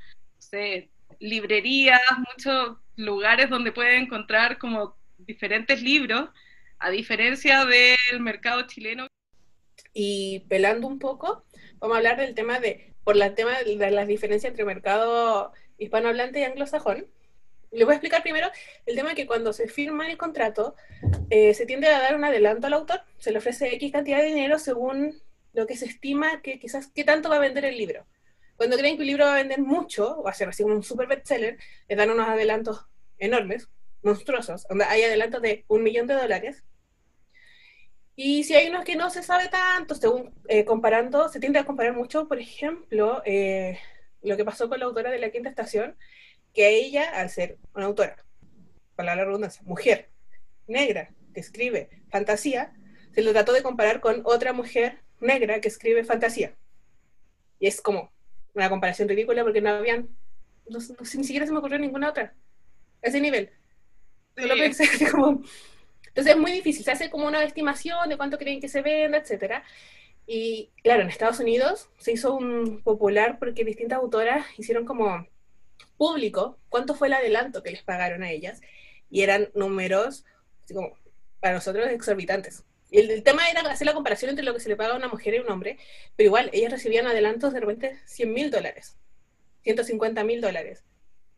librerías, 1.19 2.01
muchos 2.17 2.79
lugares 2.97 3.49
donde 3.49 3.71
puede 3.71 3.95
encontrar 3.95 4.57
como 4.57 4.97
diferentes 5.19 5.81
libros, 5.81 6.31
a 6.79 6.89
diferencia 6.89 7.63
del 7.63 8.19
mercado 8.19 8.67
chileno. 8.67 9.07
Y 9.93 10.41
pelando 10.49 10.85
un 10.85 10.99
poco, 10.99 11.45
vamos 11.83 11.95
a 11.95 11.97
hablar 11.97 12.17
del 12.17 12.33
tema 12.33 12.61
de, 12.61 12.93
por 13.03 13.21
el 13.21 13.35
tema 13.35 13.59
de 13.59 13.91
las 13.91 14.07
diferencias 14.07 14.51
entre 14.51 14.63
mercado 14.63 15.51
hispanohablante 15.77 16.39
y 16.39 16.43
anglosajón. 16.43 17.07
Les 17.71 17.83
voy 17.83 17.91
a 17.91 17.95
explicar 17.97 18.23
primero 18.23 18.49
el 18.85 18.95
tema 18.95 19.09
de 19.09 19.15
que 19.15 19.27
cuando 19.27 19.51
se 19.51 19.67
firma 19.67 20.09
el 20.09 20.17
contrato, 20.17 20.75
eh, 21.29 21.53
se 21.53 21.65
tiende 21.65 21.87
a 21.87 21.99
dar 21.99 22.15
un 22.15 22.23
adelanto 22.23 22.67
al 22.67 22.73
autor, 22.73 23.01
se 23.17 23.31
le 23.31 23.39
ofrece 23.39 23.75
X 23.75 23.91
cantidad 23.91 24.19
de 24.19 24.27
dinero 24.27 24.59
según 24.59 25.21
lo 25.51 25.67
que 25.67 25.75
se 25.75 25.85
estima 25.85 26.41
que 26.41 26.57
quizás 26.57 26.87
qué 26.87 27.03
tanto 27.03 27.27
va 27.27 27.35
a 27.35 27.39
vender 27.39 27.65
el 27.65 27.77
libro. 27.77 28.07
Cuando 28.55 28.77
creen 28.77 28.95
que 28.95 29.01
un 29.01 29.07
libro 29.07 29.25
va 29.25 29.33
a 29.33 29.37
vender 29.37 29.59
mucho, 29.59 30.19
o 30.19 30.23
va 30.23 30.31
a 30.31 30.35
ser 30.35 30.47
así 30.47 30.63
un 30.63 30.83
super 30.83 31.07
bestseller, 31.07 31.57
le 31.89 31.95
dan 31.97 32.11
unos 32.11 32.29
adelantos 32.29 32.85
enormes, 33.17 33.67
monstruosos. 34.03 34.67
hay 34.87 35.03
adelantos 35.03 35.41
de 35.41 35.65
un 35.67 35.83
millón 35.83 36.07
de 36.07 36.13
dólares. 36.13 36.63
Y 38.15 38.43
si 38.43 38.53
hay 38.53 38.69
unos 38.69 38.83
que 38.85 38.95
no 38.95 39.09
se 39.09 39.23
sabe 39.23 39.49
tanto, 39.49 39.95
según 39.95 40.33
eh, 40.47 40.65
comparando, 40.65 41.29
se 41.29 41.39
tiende 41.39 41.59
a 41.59 41.65
comparar 41.65 41.93
mucho, 41.93 42.27
por 42.27 42.39
ejemplo, 42.39 43.23
eh, 43.25 43.79
lo 44.21 44.37
que 44.37 44.45
pasó 44.45 44.69
con 44.69 44.79
la 44.79 44.85
autora 44.85 45.09
de 45.09 45.19
la 45.19 45.31
quinta 45.31 45.49
estación, 45.49 45.97
que 46.53 46.69
ella, 46.69 47.09
al 47.09 47.29
ser 47.29 47.57
una 47.73 47.85
autora, 47.85 48.23
para 48.95 49.15
la 49.15 49.25
redundancia, 49.25 49.63
mujer, 49.65 50.09
negra, 50.67 51.11
que 51.33 51.39
escribe 51.39 51.89
fantasía, 52.09 52.73
se 53.13 53.23
lo 53.23 53.31
trató 53.31 53.53
de 53.53 53.63
comparar 53.63 53.99
con 53.99 54.21
otra 54.25 54.53
mujer 54.53 54.99
negra 55.19 55.59
que 55.59 55.67
escribe 55.67 56.03
fantasía. 56.03 56.55
Y 57.59 57.67
es 57.67 57.81
como 57.81 58.11
una 58.53 58.69
comparación 58.69 59.09
ridícula 59.09 59.43
porque 59.43 59.61
no 59.61 59.71
habían, 59.71 60.09
no, 60.69 60.77
ni 60.79 61.23
siquiera 61.23 61.47
se 61.47 61.51
me 61.51 61.57
ocurrió 61.57 61.79
ninguna 61.79 62.09
otra. 62.09 62.35
A 63.03 63.07
ese 63.07 63.19
nivel. 63.19 63.49
Entonces 66.13 66.35
es 66.35 66.39
muy 66.39 66.51
difícil, 66.51 66.85
se 66.85 66.91
hace 66.91 67.09
como 67.09 67.25
una 67.25 67.43
estimación 67.43 68.07
de 68.07 68.17
cuánto 68.17 68.37
creen 68.37 68.61
que 68.61 68.69
se 68.69 68.83
venda, 68.83 69.17
etcétera. 69.17 69.63
Y 70.27 70.69
claro, 70.83 71.01
en 71.01 71.09
Estados 71.09 71.39
Unidos 71.39 71.89
se 71.97 72.11
hizo 72.11 72.35
un 72.35 72.83
popular 72.83 73.39
porque 73.39 73.65
distintas 73.65 73.97
autoras 73.97 74.45
hicieron 74.59 74.85
como 74.85 75.27
público 75.97 76.59
cuánto 76.69 76.93
fue 76.93 77.07
el 77.07 77.13
adelanto 77.13 77.63
que 77.63 77.71
les 77.71 77.81
pagaron 77.81 78.21
a 78.21 78.29
ellas. 78.29 78.61
Y 79.09 79.21
eran 79.21 79.49
números, 79.55 80.23
así 80.63 80.75
como, 80.75 80.95
para 81.39 81.55
nosotros 81.55 81.87
exorbitantes. 81.89 82.63
El, 82.91 83.09
el, 83.09 83.23
tema 83.23 83.49
era 83.49 83.61
hacer 83.61 83.87
la 83.87 83.95
comparación 83.95 84.29
entre 84.29 84.45
lo 84.45 84.53
que 84.53 84.59
se 84.59 84.69
le 84.69 84.75
paga 84.75 84.93
a 84.93 84.97
una 84.97 85.07
mujer 85.07 85.33
y 85.33 85.39
un 85.39 85.49
hombre, 85.49 85.79
pero 86.15 86.27
igual, 86.27 86.51
ellas 86.53 86.71
recibían 86.71 87.07
adelantos 87.07 87.51
de 87.51 87.59
repente 87.59 87.99
100 88.05 88.31
mil 88.31 88.51
dólares, 88.51 88.97
150 89.63 90.23
mil 90.23 90.41
dólares, 90.41 90.83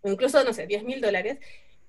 o 0.01 0.09
incluso, 0.11 0.43
no 0.43 0.53
sé, 0.53 0.67
10 0.67 0.83
mil 0.83 0.99
dólares, 0.99 1.39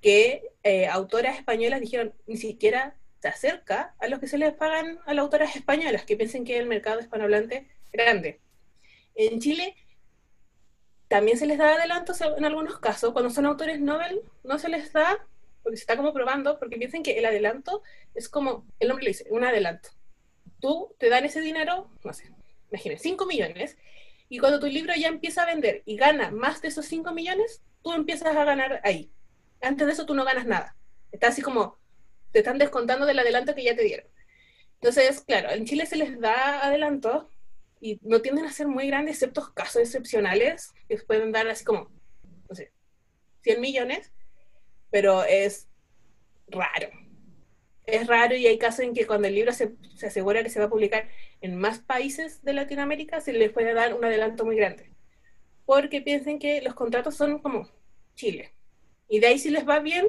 que 0.06 0.52
eh, 0.62 0.86
autoras 0.86 1.36
españolas 1.36 1.80
dijeron, 1.80 2.14
ni 2.28 2.36
siquiera 2.36 2.96
se 3.18 3.26
acerca 3.26 3.96
a 3.98 4.06
los 4.06 4.20
que 4.20 4.28
se 4.28 4.38
les 4.38 4.54
pagan 4.54 5.00
a 5.04 5.14
las 5.14 5.24
autoras 5.24 5.56
españolas, 5.56 6.04
que 6.04 6.16
piensen 6.16 6.44
que 6.44 6.56
el 6.58 6.68
mercado 6.68 7.00
hispanohablante 7.00 7.66
grande. 7.92 8.38
En 9.16 9.40
Chile 9.40 9.74
también 11.08 11.36
se 11.36 11.46
les 11.46 11.58
da 11.58 11.74
adelantos 11.74 12.20
en 12.20 12.44
algunos 12.44 12.78
casos, 12.78 13.12
cuando 13.12 13.30
son 13.30 13.46
autores 13.46 13.80
Nobel 13.80 14.22
no 14.44 14.60
se 14.60 14.68
les 14.68 14.92
da, 14.92 15.26
porque 15.64 15.76
se 15.76 15.82
está 15.82 15.96
como 15.96 16.12
probando, 16.12 16.60
porque 16.60 16.76
piensen 16.76 17.02
que 17.02 17.18
el 17.18 17.24
adelanto 17.24 17.82
es 18.14 18.28
como, 18.28 18.64
el 18.78 18.86
nombre 18.86 19.06
le 19.06 19.10
dice, 19.10 19.26
un 19.30 19.42
adelanto. 19.42 19.88
Tú 20.60 20.94
te 21.00 21.08
dan 21.08 21.24
ese 21.24 21.40
dinero, 21.40 21.90
no 22.04 22.12
sé, 22.12 22.30
imagínate, 22.70 23.02
5 23.02 23.26
millones, 23.26 23.76
y 24.28 24.38
cuando 24.38 24.60
tu 24.60 24.68
libro 24.68 24.94
ya 24.96 25.08
empieza 25.08 25.42
a 25.42 25.46
vender 25.46 25.82
y 25.84 25.96
gana 25.96 26.30
más 26.30 26.62
de 26.62 26.68
esos 26.68 26.86
5 26.86 27.10
millones, 27.10 27.60
tú 27.82 27.92
empiezas 27.92 28.36
a 28.36 28.44
ganar 28.44 28.80
ahí. 28.84 29.10
Antes 29.60 29.86
de 29.86 29.92
eso 29.92 30.06
tú 30.06 30.14
no 30.14 30.24
ganas 30.24 30.46
nada. 30.46 30.76
Está 31.12 31.28
así 31.28 31.42
como, 31.42 31.78
te 32.32 32.40
están 32.40 32.58
descontando 32.58 33.06
del 33.06 33.18
adelanto 33.18 33.54
que 33.54 33.64
ya 33.64 33.76
te 33.76 33.82
dieron. 33.82 34.06
Entonces, 34.74 35.22
claro, 35.22 35.50
en 35.50 35.64
Chile 35.64 35.86
se 35.86 35.96
les 35.96 36.20
da 36.20 36.64
adelanto 36.66 37.30
y 37.80 37.98
no 38.02 38.20
tienden 38.20 38.44
a 38.44 38.52
ser 38.52 38.68
muy 38.68 38.86
grandes, 38.86 39.16
excepto 39.16 39.52
casos 39.54 39.82
excepcionales 39.82 40.74
que 40.88 40.98
pueden 40.98 41.32
dar 41.32 41.48
así 41.48 41.64
como, 41.64 41.90
no 42.48 42.54
sé, 42.54 42.72
100 43.42 43.60
millones, 43.60 44.12
pero 44.90 45.24
es 45.24 45.68
raro. 46.48 46.90
Es 47.84 48.06
raro 48.06 48.34
y 48.34 48.46
hay 48.46 48.58
casos 48.58 48.80
en 48.80 48.94
que 48.94 49.06
cuando 49.06 49.28
el 49.28 49.34
libro 49.34 49.52
se, 49.52 49.74
se, 49.94 50.06
asegura 50.06 50.42
que 50.42 50.50
se 50.50 50.58
va 50.58 50.66
a 50.66 50.70
publicar 50.70 51.08
en 51.40 51.56
más 51.56 51.78
países 51.78 52.42
de 52.42 52.52
Latinoamérica, 52.52 53.20
se 53.20 53.32
les 53.32 53.52
puede 53.52 53.74
dar 53.74 53.94
un 53.94 54.04
adelanto 54.04 54.44
muy 54.44 54.56
grande. 54.56 54.92
Porque 55.64 56.02
piensen 56.02 56.38
que 56.38 56.60
los 56.62 56.74
contratos 56.74 57.14
son 57.14 57.38
como 57.38 57.70
Chile. 58.14 58.55
Y 59.08 59.20
de 59.20 59.28
ahí 59.28 59.38
si 59.38 59.50
les 59.50 59.66
va 59.66 59.80
bien, 59.80 60.08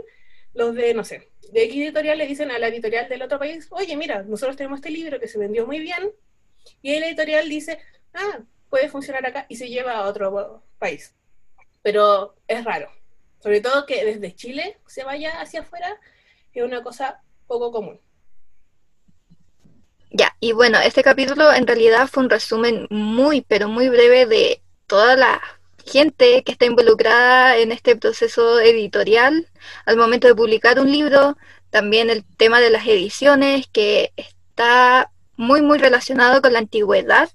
los 0.53 0.73
de, 0.73 0.93
no 0.93 1.03
sé, 1.03 1.29
de 1.51 1.63
X 1.63 1.83
editorial 1.83 2.17
le 2.17 2.27
dicen 2.27 2.51
a 2.51 2.59
la 2.59 2.67
editorial 2.67 3.07
del 3.09 3.21
otro 3.21 3.39
país, 3.39 3.67
oye, 3.71 3.95
mira, 3.95 4.23
nosotros 4.23 4.57
tenemos 4.57 4.79
este 4.79 4.89
libro 4.89 5.19
que 5.19 5.27
se 5.27 5.37
vendió 5.37 5.65
muy 5.65 5.79
bien, 5.79 6.11
y 6.81 6.93
el 6.93 7.03
editorial 7.03 7.47
dice, 7.47 7.79
ah, 8.13 8.39
puede 8.69 8.89
funcionar 8.89 9.25
acá 9.25 9.45
y 9.49 9.55
se 9.55 9.69
lleva 9.69 9.93
a 9.93 10.07
otro 10.07 10.63
país. 10.79 11.15
Pero 11.81 12.35
es 12.47 12.63
raro. 12.63 12.91
Sobre 13.39 13.61
todo 13.61 13.85
que 13.85 14.03
desde 14.03 14.35
Chile 14.35 14.77
se 14.87 15.03
vaya 15.03 15.39
hacia 15.39 15.61
afuera 15.61 15.97
es 16.57 16.65
una 16.65 16.83
cosa 16.83 17.21
poco 17.47 17.71
común. 17.71 17.99
Ya, 20.09 20.35
y 20.39 20.53
bueno, 20.53 20.79
este 20.79 21.03
capítulo 21.03 21.53
en 21.53 21.67
realidad 21.67 22.07
fue 22.07 22.23
un 22.23 22.29
resumen 22.29 22.87
muy, 22.89 23.41
pero 23.41 23.67
muy 23.67 23.89
breve 23.89 24.25
de 24.25 24.61
toda 24.87 25.15
la 25.15 25.41
gente 25.87 26.43
que 26.43 26.51
está 26.51 26.65
involucrada 26.65 27.57
en 27.57 27.71
este 27.71 27.95
proceso 27.95 28.59
editorial 28.59 29.47
al 29.85 29.97
momento 29.97 30.27
de 30.27 30.35
publicar 30.35 30.79
un 30.79 30.91
libro, 30.91 31.37
también 31.69 32.09
el 32.09 32.23
tema 32.37 32.59
de 32.59 32.69
las 32.69 32.85
ediciones, 32.87 33.67
que 33.67 34.13
está 34.15 35.11
muy, 35.35 35.61
muy 35.61 35.77
relacionado 35.77 36.41
con 36.41 36.53
la 36.53 36.59
antigüedad 36.59 37.29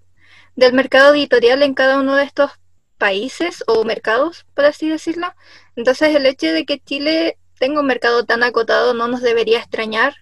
del 0.57 0.73
mercado 0.73 1.15
editorial 1.15 1.63
en 1.63 1.75
cada 1.75 1.99
uno 1.99 2.17
de 2.17 2.25
estos 2.25 2.51
países 2.99 3.65
o 3.67 3.85
mercados, 3.85 4.47
por 4.55 4.65
así 4.65 4.89
decirlo. 4.89 5.35
Entonces 5.77 6.15
el 6.15 6.27
hecho 6.27 6.53
de 6.53 6.65
que 6.65 6.79
Chile 6.79 7.39
tenga 7.59 7.81
un 7.81 7.87
mercado 7.87 8.25
tan 8.25 8.43
acotado 8.43 8.95
no 8.95 9.09
nos 9.09 9.23
debería 9.23 9.59
extrañar. 9.59 10.15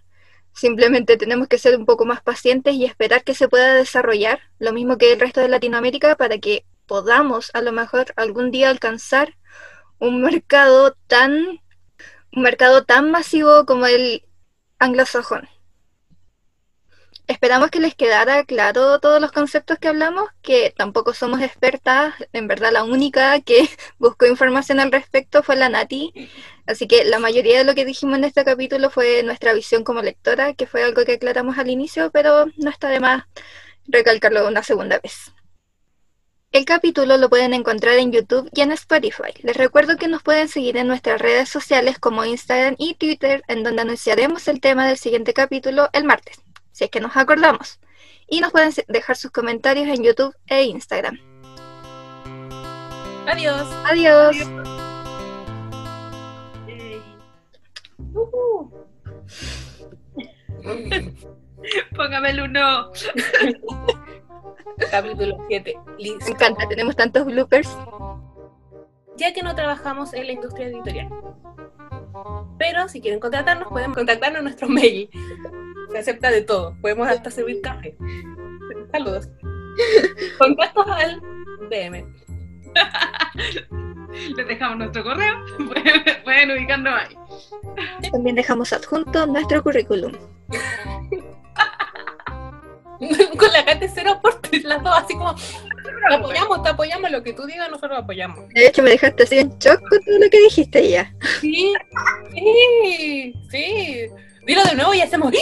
Simplemente 0.53 1.16
tenemos 1.16 1.49
que 1.49 1.59
ser 1.59 1.77
un 1.77 1.87
poco 1.87 2.05
más 2.05 2.23
pacientes 2.23 2.75
y 2.75 2.85
esperar 2.85 3.25
que 3.25 3.35
se 3.35 3.49
pueda 3.49 3.75
desarrollar, 3.75 4.40
lo 4.59 4.73
mismo 4.73 4.99
que 4.99 5.12
el 5.12 5.21
resto 5.21 5.40
de 5.40 5.49
Latinoamérica, 5.49 6.16
para 6.16 6.38
que 6.38 6.64
podamos 6.90 7.53
a 7.55 7.62
lo 7.62 7.70
mejor 7.70 8.07
algún 8.16 8.50
día 8.50 8.68
alcanzar 8.68 9.37
un 10.00 10.22
mercado 10.22 10.96
tan 11.07 11.61
un 12.33 12.42
mercado 12.42 12.85
tan 12.85 13.12
masivo 13.12 13.64
como 13.64 13.87
el 13.87 14.24
anglosajón. 14.81 15.48
Esperamos 17.29 17.70
que 17.70 17.79
les 17.79 17.94
quedara 17.94 18.44
claro 18.44 18.98
todos 18.98 19.20
los 19.20 19.31
conceptos 19.31 19.79
que 19.79 19.87
hablamos, 19.87 20.31
que 20.42 20.74
tampoco 20.76 21.14
somos 21.14 21.40
expertas, 21.42 22.14
en 22.33 22.48
verdad 22.48 22.72
la 22.72 22.83
única 22.83 23.40
que 23.40 23.68
buscó 23.98 24.26
información 24.26 24.81
al 24.81 24.90
respecto 24.90 25.44
fue 25.44 25.55
la 25.55 25.68
Nati, 25.68 26.12
así 26.66 26.88
que 26.88 27.05
la 27.05 27.20
mayoría 27.20 27.59
de 27.59 27.64
lo 27.64 27.76
que 27.76 27.85
dijimos 27.85 28.18
en 28.18 28.24
este 28.24 28.44
capítulo 28.44 28.90
fue 28.90 29.22
nuestra 29.22 29.53
visión 29.53 29.85
como 29.85 30.03
lectora, 30.03 30.55
que 30.55 30.66
fue 30.66 30.83
algo 30.83 31.05
que 31.05 31.12
aclaramos 31.12 31.57
al 31.57 31.70
inicio, 31.70 32.11
pero 32.11 32.46
no 32.57 32.70
está 32.70 32.88
de 32.88 32.98
más 32.98 33.24
recalcarlo 33.87 34.48
una 34.48 34.64
segunda 34.64 34.98
vez. 34.98 35.33
El 36.52 36.64
capítulo 36.64 37.16
lo 37.16 37.30
pueden 37.30 37.54
encontrar 37.54 37.96
en 37.98 38.12
YouTube 38.12 38.50
y 38.52 38.60
en 38.60 38.72
Spotify. 38.72 39.32
Les 39.42 39.56
recuerdo 39.56 39.96
que 39.96 40.08
nos 40.08 40.22
pueden 40.22 40.48
seguir 40.48 40.76
en 40.76 40.88
nuestras 40.88 41.20
redes 41.20 41.48
sociales 41.48 41.98
como 41.98 42.24
Instagram 42.24 42.74
y 42.76 42.94
Twitter, 42.94 43.42
en 43.46 43.62
donde 43.62 43.82
anunciaremos 43.82 44.48
el 44.48 44.60
tema 44.60 44.86
del 44.86 44.98
siguiente 44.98 45.32
capítulo 45.32 45.88
el 45.92 46.04
martes 46.04 46.42
si 46.80 46.84
es 46.84 46.90
que 46.90 47.00
nos 47.00 47.14
acordamos. 47.16 47.78
Y 48.26 48.40
nos 48.40 48.52
pueden 48.52 48.72
dejar 48.88 49.16
sus 49.16 49.30
comentarios 49.30 49.86
en 49.88 50.02
YouTube 50.02 50.34
e 50.46 50.64
Instagram. 50.64 51.18
Adiós. 53.26 53.68
Adiós. 53.84 54.36
Póngame 61.96 62.30
el 62.30 62.40
uno. 62.40 62.92
Capítulo 64.90 65.37
7. 65.49 65.79
Listo. 65.99 66.25
Me 66.25 66.31
encanta, 66.31 66.69
tenemos 66.69 66.97
tantos 66.97 67.25
bloopers. 67.27 67.77
Ya 69.16 69.33
que 69.33 69.43
no 69.43 69.55
trabajamos 69.55 70.14
en 70.14 70.27
la 70.27 70.33
industria 70.33 70.69
editorial. 70.69 71.09
Pero 72.59 72.88
si 72.88 73.01
quieren 73.01 73.21
contratarnos, 73.21 73.69
pueden 73.69 73.93
contactarnos 73.93 74.38
en 74.38 74.45
nuestro 74.45 74.69
mail 74.69 75.11
se 75.90 75.99
acepta 75.99 76.31
de 76.31 76.43
todo. 76.43 76.77
Podemos 76.81 77.09
hasta 77.09 77.31
servir 77.31 77.61
café. 77.61 77.97
Saludos. 78.93 79.29
Contactos 80.38 80.87
al 80.88 81.21
DM. 81.69 82.05
Les 84.37 84.49
dejamos 84.49 84.79
nuestro 84.79 85.05
correo, 85.05 85.35
pueden, 86.25 86.51
ubicarnos 86.51 86.95
ahí. 86.95 87.16
También 88.11 88.35
dejamos 88.35 88.73
adjunto 88.73 89.25
nuestro 89.27 89.62
currículum. 89.62 90.12
Con 93.38 93.52
la 93.52 93.62
gente 93.62 93.90
cero 93.92 94.12
aportes, 94.12 94.62
las 94.64 94.82
dos 94.82 94.92
así 94.94 95.14
como 95.14 95.34
te 95.34 96.14
apoyamos, 96.14 96.62
te 96.62 96.68
apoyamos, 96.68 97.10
lo 97.10 97.22
que 97.22 97.32
tú 97.32 97.46
digas, 97.46 97.70
nosotros 97.70 97.98
apoyamos. 97.98 98.48
De 98.50 98.66
hecho, 98.66 98.82
me 98.82 98.90
dejaste 98.90 99.22
así 99.22 99.38
en 99.38 99.50
shock 99.58 99.80
con 99.88 100.04
todo 100.04 100.18
lo 100.18 100.30
que 100.30 100.40
dijiste 100.42 100.88
ya. 100.88 101.14
Sí, 101.40 101.72
sí, 102.34 103.34
sí. 103.50 104.06
Dilo 104.46 104.62
de 104.64 104.74
nuevo 104.74 104.94
y 104.94 105.00
hacemos. 105.00 105.32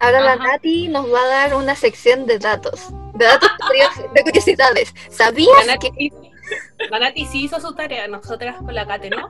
Ahora 0.00 0.20
la 0.20 0.36
Nati 0.36 0.88
nos 0.88 1.12
va 1.12 1.22
a 1.22 1.28
dar 1.28 1.54
una 1.54 1.74
sección 1.74 2.26
de 2.26 2.38
datos. 2.38 2.88
De 3.14 3.24
datos 3.24 3.50
de 4.14 4.22
curiosidades. 4.22 4.94
¿Sabías 5.10 5.66
la 5.66 5.74
Nati, 5.74 5.90
que... 5.90 6.10
La 6.90 6.98
Nati 6.98 7.26
sí 7.26 7.44
hizo 7.44 7.60
su 7.60 7.74
tarea, 7.74 8.06
nosotras 8.08 8.56
con 8.56 8.74
la 8.74 8.86
Kate, 8.86 9.10
¿no? 9.10 9.28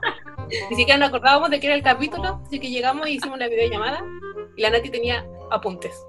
Ni 0.69 0.75
siquiera 0.75 0.97
nos 0.97 1.09
acordábamos 1.09 1.49
de 1.49 1.59
que 1.59 1.67
era 1.67 1.75
el 1.75 1.83
capítulo, 1.83 2.41
así 2.45 2.59
que 2.59 2.69
llegamos 2.69 3.07
y 3.07 3.13
hicimos 3.13 3.37
una 3.37 3.47
videollamada 3.47 4.03
y 4.55 4.61
la 4.61 4.69
Nati 4.69 4.89
tenía 4.89 5.25
apuntes. 5.51 6.05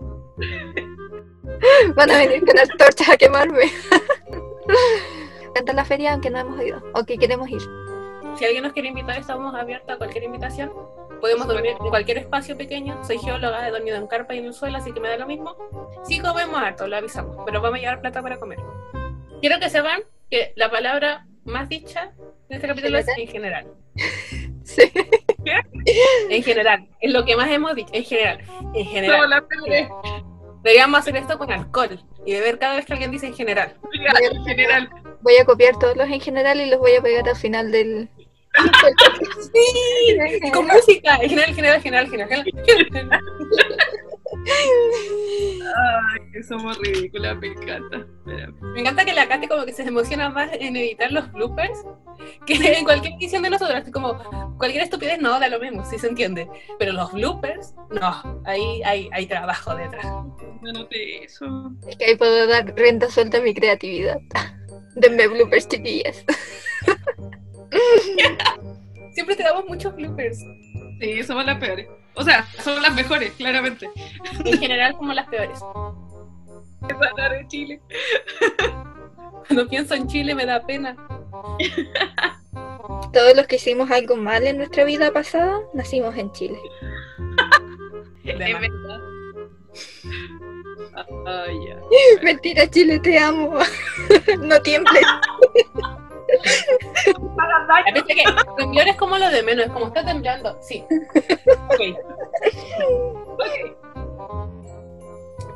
Van 1.95 2.11
a 2.11 2.19
venir 2.19 2.45
con 2.45 2.57
las 2.57 2.69
torchas 2.69 3.09
a 3.09 3.17
quemarme. 3.17 3.73
Canta 5.55 5.73
la 5.73 5.85
feria 5.85 6.13
aunque 6.13 6.31
no 6.31 6.39
hemos 6.39 6.63
ido, 6.63 6.83
o 6.95 7.05
que 7.05 7.17
queremos 7.17 7.49
ir. 7.49 7.63
si 8.37 8.45
alguien 8.45 8.63
nos 8.63 8.73
quiere 8.73 8.89
invitar, 8.89 9.19
estamos 9.19 9.55
abiertos 9.55 9.95
a 9.95 9.99
cualquier 9.99 10.25
invitación. 10.25 10.73
Podemos 11.21 11.47
dormir 11.47 11.77
en 11.81 11.89
cualquier 11.89 12.19
espacio 12.19 12.57
pequeño. 12.59 13.03
Soy 13.05 13.19
geóloga, 13.19 13.67
he 13.67 13.71
dormido 13.71 13.97
en 13.97 14.07
carpa 14.07 14.35
y 14.35 14.39
en 14.39 14.47
el 14.47 14.53
suelo, 14.53 14.77
así 14.77 14.93
que 14.93 15.01
me 15.01 15.09
da 15.09 15.17
lo 15.17 15.27
mismo. 15.27 15.57
Sí 16.05 16.21
comemos 16.21 16.61
harto, 16.61 16.87
lo 16.87 16.97
avisamos, 16.97 17.39
pero 17.47 17.63
vamos 17.63 17.79
a 17.79 17.81
llevar 17.81 18.01
plata 18.03 18.21
para 18.23 18.39
comer. 18.39 18.59
Quiero 19.41 19.59
que 19.59 19.71
sepan 19.71 20.03
que 20.31 20.53
la 20.57 20.71
palabra 20.71 21.27
más 21.45 21.69
dicha 21.69 22.13
en 22.49 22.57
este 22.57 22.69
capítulo 22.69 22.99
es 22.99 23.07
en 23.17 23.29
general. 23.29 23.67
Sí. 24.65 24.83
En 26.31 26.43
general, 26.43 26.89
es 27.01 27.13
lo 27.13 27.25
que 27.25 27.37
más 27.37 27.51
hemos 27.51 27.75
dicho, 27.75 27.91
en 27.93 28.05
general. 28.05 28.41
En 28.75 28.87
general. 28.87 29.47
Peores. 29.47 29.89
Deberíamos 30.63 31.01
hacer 31.01 31.17
esto 31.17 31.39
con 31.39 31.53
alcohol 31.53 32.01
y 32.25 32.33
beber 32.33 32.59
cada 32.59 32.77
vez 32.77 32.87
que 32.87 32.93
alguien 32.93 33.13
dice 33.13 33.27
en 33.27 33.35
general. 33.35 33.77
En 33.93 34.45
general. 34.45 34.91
Voy 35.21 35.37
a 35.37 35.45
copiar 35.45 35.79
todos 35.79 35.97
los 35.97 36.09
en 36.09 36.21
general 36.21 36.61
y 36.61 36.69
los 36.69 36.81
voy 36.81 36.93
a 36.97 37.03
pegar 37.03 37.29
al 37.29 37.37
final 37.37 37.71
del. 37.71 38.09
Sí, 39.53 40.51
con 40.51 40.67
música. 40.67 41.17
En 41.17 41.29
general, 41.29 41.51
en 41.51 41.55
general, 41.55 41.77
en 41.77 41.83
general, 41.83 42.05
en 42.05 42.11
general. 42.11 43.21
Ay, 45.77 46.21
que 46.33 46.43
somos 46.43 46.79
ridículas, 46.79 47.37
me 47.39 47.49
encanta. 47.49 48.07
Me 48.25 48.81
encanta 48.81 49.05
que 49.05 49.13
la 49.13 49.29
Katy 49.29 49.47
como 49.47 49.65
que 49.65 49.73
se 49.73 49.83
emociona 49.83 50.31
más 50.31 50.51
en 50.53 50.77
editar 50.77 51.13
los 51.13 51.31
bloopers 51.33 51.85
que 52.47 52.55
en 52.55 52.85
cualquier 52.85 53.15
edición 53.15 53.43
de 53.43 53.51
nosotros. 53.51 53.85
Como 53.93 54.46
cualquier 54.59 54.85
estupidez 54.85 55.21
no 55.21 55.39
da 55.39 55.49
lo 55.49 55.61
mismo, 55.61 55.85
sí 55.85 55.99
se 55.99 56.09
entiende. 56.09 56.49
Pero 56.79 56.93
los 56.93 57.13
bloopers, 57.13 57.75
no, 57.91 58.43
ahí 58.45 58.83
hay, 58.85 59.09
hay 59.13 59.27
trabajo 59.27 59.75
detrás. 59.75 60.07
Eso. 60.91 61.73
Es 61.87 61.97
que 61.97 62.07
ahí 62.07 62.17
puedo 62.17 62.47
dar 62.47 62.75
renta 62.77 63.11
suelta 63.11 63.39
a 63.39 63.41
mi 63.41 63.55
creatividad. 63.55 64.19
Denme 64.95 65.29
bloopers, 65.29 65.69
chiquillas. 65.69 66.25
Siempre 69.13 69.37
te 69.37 69.43
damos 69.43 69.67
muchos 69.67 69.95
bloopers. 69.95 70.39
Sí, 71.01 71.23
somos 71.23 71.45
las 71.45 71.59
peores. 71.59 71.89
O 72.15 72.25
sea, 72.25 72.47
somos 72.63 72.81
las 72.81 72.95
mejores, 72.95 73.33
claramente. 73.33 73.89
En 74.45 74.59
general 74.59 74.95
como 74.97 75.13
las 75.13 75.29
peores. 75.29 75.61
Hablar 77.11 77.33
de 77.33 77.47
Chile. 77.49 77.81
Cuando 79.47 79.69
pienso 79.69 79.95
en 79.95 80.07
Chile 80.07 80.35
me 80.35 80.47
da 80.47 80.65
pena. 80.65 80.97
Todos 83.13 83.37
los 83.37 83.47
que 83.47 83.57
hicimos 83.57 83.91
algo 83.91 84.17
mal 84.17 84.47
en 84.47 84.59
nuestra 84.59 84.85
vida 84.85 85.13
pasada, 85.13 85.61
nacimos 85.73 86.17
en 86.17 86.33
Chile. 86.33 86.59
Es 88.25 88.37
verdad. 88.39 89.01
Ay, 91.27 91.59
ya. 91.69 91.77
Mentira, 92.23 92.69
Chile, 92.69 92.99
te 92.99 93.19
amo. 93.19 93.57
no 94.41 94.61
tiembles. 94.63 95.07
Que 97.87 98.25
temblor 98.59 98.89
es 98.89 98.97
como 98.97 99.17
lo 99.17 99.31
de 99.31 99.43
menos, 99.43 99.67
es 99.67 99.73
como 99.73 99.87
está 99.87 100.05
temblando. 100.05 100.59
Sí. 100.61 100.85
Ok. 101.69 101.81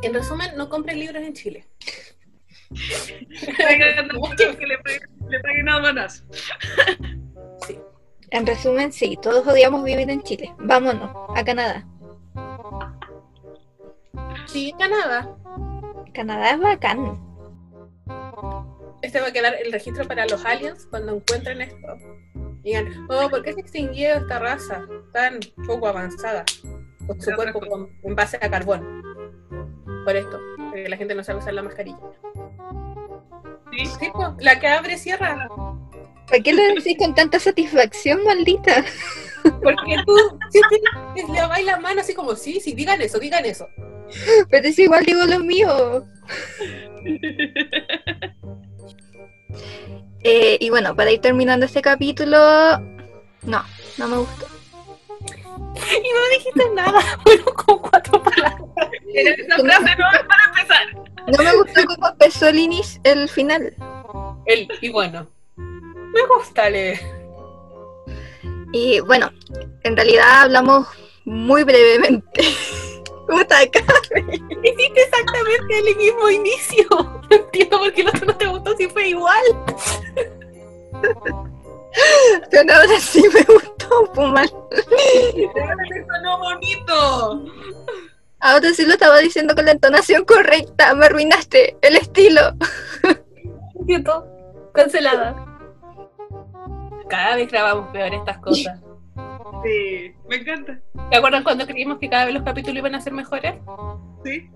En 0.03 0.15
resumen, 0.15 0.57
no 0.57 0.69
compren 0.69 0.99
libros 0.99 1.23
en 1.23 1.35
Chile. 1.35 1.67
Que 3.57 4.67
le 4.67 4.79
le 5.31 5.41
paguen 5.41 5.69
aduanas. 5.69 6.25
Sí. 7.67 7.79
En 8.31 8.47
resumen, 8.47 8.91
sí, 8.93 9.19
todos 9.21 9.47
odiamos 9.47 9.85
vivir 9.85 10.09
en 10.11 10.23
Chile. 10.23 10.55
Vámonos, 10.59 11.11
a 11.37 11.45
Canadá. 11.45 11.87
Sí, 14.47 14.75
Canadá. 14.79 15.29
Canadá 16.15 16.51
es 16.53 16.61
bacán. 16.61 17.21
Este 19.03 19.21
va 19.21 19.29
a 19.29 19.33
quedar 19.33 19.55
el 19.63 19.71
registro 19.73 20.07
para 20.07 20.27
los 20.27 20.45
aliens 20.45 20.87
cuando 20.91 21.17
encuentren 21.17 21.61
esto. 21.61 21.97
Digan, 22.63 23.07
oh, 23.11 23.29
¿por 23.29 23.43
qué 23.43 23.53
se 23.53 23.61
extinguió 23.61 24.15
esta 24.15 24.39
raza 24.39 24.87
tan 25.13 25.39
poco 25.67 25.89
avanzada? 25.89 26.45
Con 27.07 27.21
su 27.21 27.31
cuerpo 27.33 27.61
con- 27.61 27.89
en 28.03 28.15
base 28.15 28.39
a 28.41 28.51
carbón. 28.51 29.03
Por 30.05 30.17
esto, 30.17 30.39
porque 30.57 30.89
la 30.89 30.97
gente 30.97 31.15
no 31.15 31.23
sabe 31.25 31.39
usar 31.41 31.55
la 31.55 31.63
mascarilla. 31.63 31.99
Sí. 33.73 33.87
Sí, 33.87 34.11
la 34.41 34.59
que 34.59 34.67
abre 34.67 34.99
cierra. 34.99 35.49
¿Para 36.27 36.43
qué 36.43 36.53
lo 36.53 36.63
decís 36.75 36.97
con 36.99 37.15
tanta 37.15 37.39
satisfacción, 37.39 38.25
maldita? 38.25 38.85
Porque 39.43 39.97
tú 40.07 40.17
siempre 40.51 40.79
le 41.17 41.35
laváis 41.35 41.67
la 41.67 41.79
mano 41.79 42.01
así 42.01 42.15
como, 42.15 42.37
sí, 42.37 42.61
sí, 42.61 42.75
digan 42.75 43.01
eso, 43.01 43.19
digan 43.19 43.45
eso. 43.45 43.69
Pero 44.51 44.69
es 44.69 44.79
igual 44.79 45.05
digo 45.05 45.25
lo 45.25 45.41
mío. 45.41 46.05
Eh, 50.23 50.59
y 50.61 50.69
bueno, 50.69 50.95
para 50.95 51.11
ir 51.11 51.21
terminando 51.23 51.65
este 51.65 51.81
capítulo, 51.81 52.79
no, 53.43 53.65
no 53.97 54.09
me 54.09 54.19
gustó. 54.19 54.47
Y 55.75 56.13
no 56.13 56.29
dijiste 56.33 56.71
nada, 56.75 57.01
fueron 57.23 57.55
como 57.55 57.83
cuatro 57.83 58.23
palabras. 58.23 58.63
Esa 59.15 59.57
frase 59.57 59.97
no 59.97 60.13
es 60.13 60.25
para 60.27 60.45
empezar. 60.49 60.87
No 61.27 61.45
me 61.45 61.57
gustó 61.57 61.85
cómo 61.87 62.09
empezó 62.09 62.49
el 62.49 62.59
inicio, 62.59 63.01
el 63.05 63.29
final. 63.29 63.75
El, 64.47 64.69
y 64.81 64.89
bueno, 64.89 65.27
me 65.57 66.27
gusta 66.27 66.71
leer. 66.71 67.01
Y 68.73 69.01
bueno, 69.01 69.31
en 69.83 69.97
realidad 69.97 70.43
hablamos 70.43 70.87
muy 71.25 71.65
brevemente. 71.65 72.43
Puta 73.29 73.67
cara. 73.71 73.95
Hiciste 74.63 75.03
exactamente 75.03 75.79
el 75.79 75.97
mismo 75.97 76.31
inicio. 76.31 76.87
No 77.31 77.37
entiendo 77.37 77.79
por 77.79 77.93
qué 77.93 78.01
el 78.01 78.09
otro 78.09 78.27
no 78.27 78.37
te 78.37 78.47
gustó 78.47 78.77
si 78.77 78.89
fue 78.89 79.09
igual. 79.11 79.45
Pero 82.51 82.73
ahora 82.73 83.01
sí 83.01 83.23
me 83.33 83.43
gustó, 83.43 84.13
Pumal. 84.13 84.51
Eso 84.71 86.23
no 86.23 86.39
bonito. 86.39 87.45
Ahora 88.41 88.73
sí 88.73 88.87
lo 88.87 88.93
estaba 88.93 89.19
diciendo 89.19 89.55
con 89.55 89.65
la 89.67 89.73
entonación 89.73 90.25
correcta. 90.25 90.95
Me 90.95 91.07
arruinaste 91.07 91.77
el 91.83 91.97
estilo. 91.97 92.41
Siento 93.87 94.27
cancelada. 94.73 95.47
Cada 97.09 97.37
vez 97.37 97.51
grabamos 97.51 97.91
peor 97.93 98.15
estas 98.15 98.39
cosas. 98.39 98.81
Sí, 99.65 100.15
me 100.29 100.37
encanta. 100.37 100.81
¿Te 101.11 101.17
acuerdan 101.17 101.43
cuando 101.43 101.67
creímos 101.67 101.99
que 101.99 102.09
cada 102.09 102.25
vez 102.25 102.35
los 102.35 102.45
capítulos 102.45 102.79
iban 102.79 102.95
a 102.95 103.01
ser 103.01 103.13
mejores? 103.13 103.55
Sí. 104.25 104.49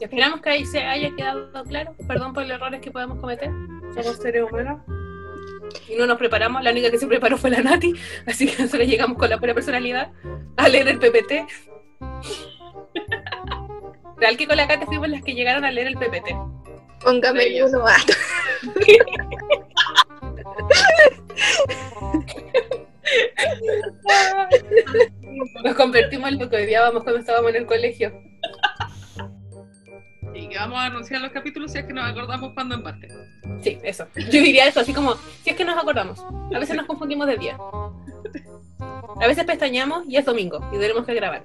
Y 0.00 0.04
esperamos 0.04 0.40
que 0.40 0.50
ahí 0.50 0.64
se 0.64 0.82
haya 0.82 1.14
quedado 1.14 1.50
claro. 1.64 1.94
Perdón 2.08 2.32
por 2.32 2.44
los 2.44 2.52
errores 2.52 2.80
que 2.80 2.90
podemos 2.90 3.18
cometer. 3.18 3.50
Somos 3.94 4.16
seres 4.16 4.44
humanos. 4.50 4.80
Y 5.88 5.96
no 5.96 6.06
nos 6.06 6.18
preparamos. 6.18 6.62
La 6.62 6.70
única 6.70 6.90
que 6.90 6.98
se 6.98 7.06
preparó 7.06 7.36
fue 7.36 7.50
la 7.50 7.62
Nati. 7.62 7.94
Así 8.26 8.46
que 8.46 8.62
nosotros 8.62 8.88
llegamos 8.88 9.18
con 9.18 9.30
la 9.30 9.38
pura 9.38 9.54
personalidad 9.54 10.10
a 10.56 10.68
leer 10.68 10.88
el 10.88 10.98
PPT. 10.98 11.46
Real 14.16 14.36
que 14.36 14.46
con 14.46 14.56
la 14.56 14.68
Kate 14.68 14.86
fuimos 14.86 15.08
las 15.08 15.22
que 15.22 15.34
llegaron 15.34 15.64
a 15.64 15.70
leer 15.70 15.88
el 15.88 15.96
PPT. 15.96 16.34
Póngame 17.02 17.62
uno 17.64 17.86
a. 17.86 17.96
Nos 25.64 25.74
convertimos 25.74 26.30
en 26.30 26.38
lo 26.38 26.48
que 26.48 26.56
odiábamos 26.56 27.02
cuando 27.02 27.20
estábamos 27.20 27.50
en 27.50 27.56
el 27.56 27.66
colegio 27.66 28.12
que 30.52 30.58
vamos 30.58 30.78
a 30.78 30.84
anunciar 30.84 31.20
los 31.20 31.32
capítulos 31.32 31.72
si 31.72 31.78
es 31.78 31.86
que 31.86 31.92
nos 31.92 32.04
acordamos 32.04 32.52
cuando 32.52 32.74
en. 32.74 33.08
Sí, 33.62 33.78
eso. 33.82 34.06
Yo 34.14 34.42
diría 34.42 34.66
eso, 34.66 34.80
así 34.80 34.92
como, 34.92 35.14
si 35.42 35.50
es 35.50 35.56
que 35.56 35.64
nos 35.64 35.78
acordamos. 35.78 36.20
A 36.54 36.58
veces 36.58 36.76
nos 36.76 36.86
confundimos 36.86 37.26
de 37.26 37.38
día. 37.38 37.56
A 39.20 39.26
veces 39.26 39.44
pestañamos 39.44 40.04
y 40.08 40.16
es 40.16 40.24
domingo 40.24 40.60
y 40.72 40.78
tenemos 40.78 41.06
que 41.06 41.14
grabar. 41.14 41.44